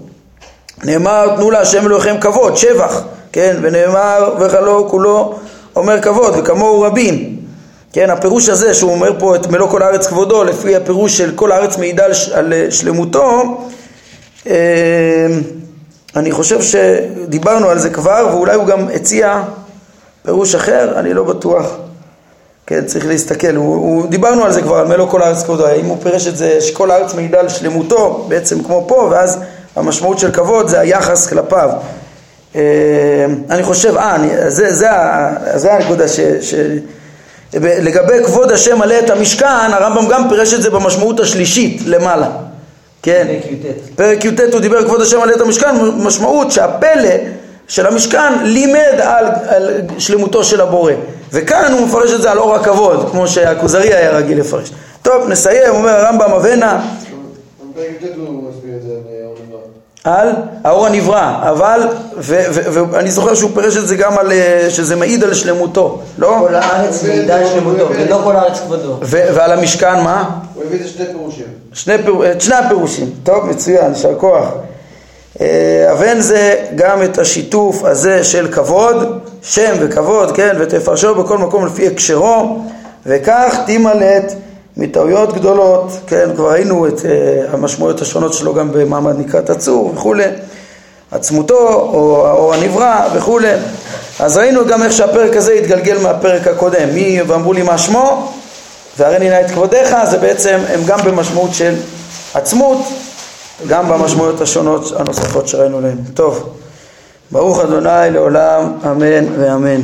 נאמר, 0.84 1.36
תנו 1.36 1.52
להשם 1.52 1.86
אלוהיכם 1.86 2.16
כבוד, 2.22 2.58
שבח, 2.58 3.02
כן, 3.32 3.58
ונאמר, 3.62 4.36
וכלו 4.40 4.90
כולו 4.90 5.40
אומר 5.76 6.02
כבוד, 6.02 6.34
וכמוהו 6.38 6.82
רבים. 6.82 7.40
כן, 7.94 8.10
הפירוש 8.10 8.50
הזה 8.50 8.74
שהוא 8.74 8.92
אומר 8.92 9.20
פה 9.20 9.36
את 9.36 9.48
מלוא 9.48 9.70
כל 9.70 9.84
הארץ 9.84 10.08
כבודו, 10.08 10.44
לפי 10.44 10.76
הפירוש 10.76 11.18
של 11.18 11.32
כל 11.36 11.52
הארץ 11.52 11.78
מעידה 11.78 12.06
על, 12.06 12.12
על 12.34 12.54
שלמותו, 12.70 13.58
אה, 14.48 15.28
אני 16.16 16.32
חושב 16.32 16.62
שדיברנו 16.62 17.70
על 17.70 17.80
זה 17.80 17.90
כבר, 17.90 18.28
ואולי 18.32 18.56
הוא 18.56 18.66
גם 18.66 18.88
הציע 18.94 19.42
פירוש 20.26 20.56
אחר, 20.56 21.00
אני 21.00 21.14
לא 21.14 21.24
בטוח. 21.24 21.66
כן, 22.68 22.86
צריך 22.86 23.06
להסתכל, 23.06 23.56
הוא, 23.56 23.76
הוא, 23.76 24.08
דיברנו 24.10 24.44
על 24.44 24.52
זה 24.52 24.62
כבר, 24.62 24.76
על 24.76 24.88
מלוא 24.88 25.08
כל 25.08 25.22
הארץ 25.22 25.44
כבודו, 25.44 25.66
האם 25.66 25.86
הוא 25.86 25.98
פירש 26.04 26.28
את 26.28 26.38
זה 26.38 26.62
שכל 26.62 26.92
הארץ 26.92 27.14
מעידה 27.14 27.40
על 27.40 27.50
שלמותו, 27.50 28.26
בעצם 28.28 28.64
כמו 28.64 28.86
פה, 28.88 29.08
ואז 29.12 29.40
המשמעות 29.76 30.20
של 30.20 30.32
כבוד 30.32 30.68
זה 30.68 30.80
היחס 30.80 31.28
כלפיו. 31.28 31.70
אה, 32.56 32.62
אני 33.50 33.64
חושב, 33.64 33.98
אה, 33.98 34.16
אני, 34.16 34.50
זה, 34.50 34.74
זה, 34.74 34.88
זה 35.56 35.74
הנקודה 35.74 36.08
ש... 36.08 36.20
ש 36.42 36.54
לגבי 37.54 38.24
כבוד 38.26 38.52
השם 38.52 38.80
מלא 38.80 39.00
את 39.00 39.10
המשכן, 39.10 39.46
הרמב"ם 39.74 40.08
גם 40.08 40.30
פירש 40.30 40.54
את 40.54 40.62
זה 40.62 40.70
במשמעות 40.70 41.20
השלישית 41.20 41.82
למעלה. 41.86 42.30
כן. 43.04 43.28
פרק 43.96 44.26
י"ט 44.26 44.40
הוא 44.54 44.60
דיבר 44.60 44.84
כבוד 44.84 45.02
השם 45.02 45.20
מלא 45.20 45.36
את 45.36 45.42
המשכן, 45.42 45.76
משמעות 45.98 46.52
שהפלא 46.52 47.16
של 47.68 47.88
המשכן 47.88 48.44
לימד 48.44 49.00
על, 49.02 49.26
על 49.48 49.82
שלמותו 49.98 50.44
של 50.44 50.62
הבורא. 50.62 50.94
וכאן 51.34 51.72
הוא 51.72 51.88
מפרש 51.88 52.12
את 52.12 52.22
זה 52.22 52.32
על 52.32 52.40
אור 52.40 52.56
הכבוד, 52.56 53.10
כמו 53.12 53.28
שהכוזרי 53.28 53.94
היה 53.94 54.12
רגיל 54.12 54.40
לפרש. 54.40 54.72
טוב, 55.02 55.30
נסיים, 55.30 55.70
אומר 55.70 55.90
הרמב"ם 55.90 56.32
אבנה. 56.32 56.82
בפרק 57.72 57.86
י"ט 58.02 58.16
הוא. 58.16 58.49
על 60.10 60.30
האור 60.64 60.86
הנברא, 60.86 61.50
אבל, 61.50 61.88
ואני 62.18 63.12
זוכר 63.12 63.36
שהוא 63.36 63.52
פירש 63.54 63.78
את 63.78 63.88
זה 63.88 63.96
גם 63.96 64.18
על, 64.18 64.32
אה, 64.32 64.66
שזה 64.70 64.96
מעיד 64.96 65.24
על 65.24 65.34
שלמותו, 65.34 66.02
לא? 66.18 66.36
כל 66.48 66.56
הארץ 66.56 67.04
מעידה 67.04 67.36
על 67.36 67.46
שלמותו, 67.46 67.90
ולא 67.90 68.22
כל 68.24 68.36
הארץ 68.36 68.60
כבודו. 68.60 68.98
ועל 69.02 69.52
המשכן 69.52 70.04
מה? 70.04 70.30
הוא 70.54 70.64
הביא 70.64 70.80
את 70.82 70.88
שני 70.88 71.06
פירושים. 71.06 71.46
שני 71.74 71.98
פיר, 71.98 72.32
את 72.32 72.42
שני 72.42 72.56
הפירושים, 72.56 73.10
טוב, 73.24 73.46
מצוין, 73.46 73.90
יישר 73.90 74.16
כוח. 74.18 74.46
אה, 75.42 75.92
אבן 75.92 76.20
זה 76.20 76.56
גם 76.76 77.04
את 77.04 77.18
השיתוף 77.18 77.84
הזה 77.84 78.24
של 78.24 78.48
כבוד, 78.52 79.20
שם 79.42 79.76
וכבוד, 79.80 80.36
כן, 80.36 80.56
ותפרשו 80.60 81.16
בכל 81.16 81.38
מקום 81.38 81.66
לפי 81.66 81.88
הקשרו, 81.88 82.60
וכך 83.06 83.58
תימלט 83.66 84.34
מטעויות 84.80 85.34
גדולות, 85.34 85.92
כן, 86.08 86.30
כבר 86.36 86.52
ראינו 86.52 86.88
את 86.88 87.00
uh, 87.00 87.04
המשמעויות 87.54 88.02
השונות 88.02 88.34
שלו 88.34 88.54
גם 88.54 88.72
במעמד 88.72 89.20
נקרת 89.20 89.50
הצור 89.50 89.92
וכולי, 89.96 90.24
עצמותו 91.12 91.70
או 91.94 92.28
האור 92.28 92.54
הנברא 92.54 93.08
וכולי, 93.14 93.54
אז 94.20 94.38
ראינו 94.38 94.66
גם 94.66 94.84
איך 94.84 94.94
שהפרק 94.94 95.36
הזה 95.36 95.54
התגלגל 95.54 95.98
מהפרק 95.98 96.48
הקודם, 96.48 96.90
מי 96.94 97.22
ואמרו 97.28 97.54
לי 97.54 97.62
מה 97.62 97.78
שמו 97.78 98.32
והרי 98.98 99.30
נא 99.30 99.42
את 99.42 99.52
כבודיך, 99.52 99.96
זה 100.10 100.18
בעצם, 100.18 100.60
הם 100.74 100.80
גם 100.86 101.00
במשמעות 101.06 101.54
של 101.54 101.76
עצמות, 102.34 102.78
גם 103.68 103.90
במשמעויות 103.90 104.42
השונות 104.42 104.92
הנוספות 105.00 105.48
שראינו 105.48 105.82
להם. 105.82 105.98
טוב, 106.14 106.50
ברוך 107.32 107.60
אדוני 107.60 108.12
לעולם, 108.12 108.74
אמן 108.86 109.40
ואמן. 109.40 109.82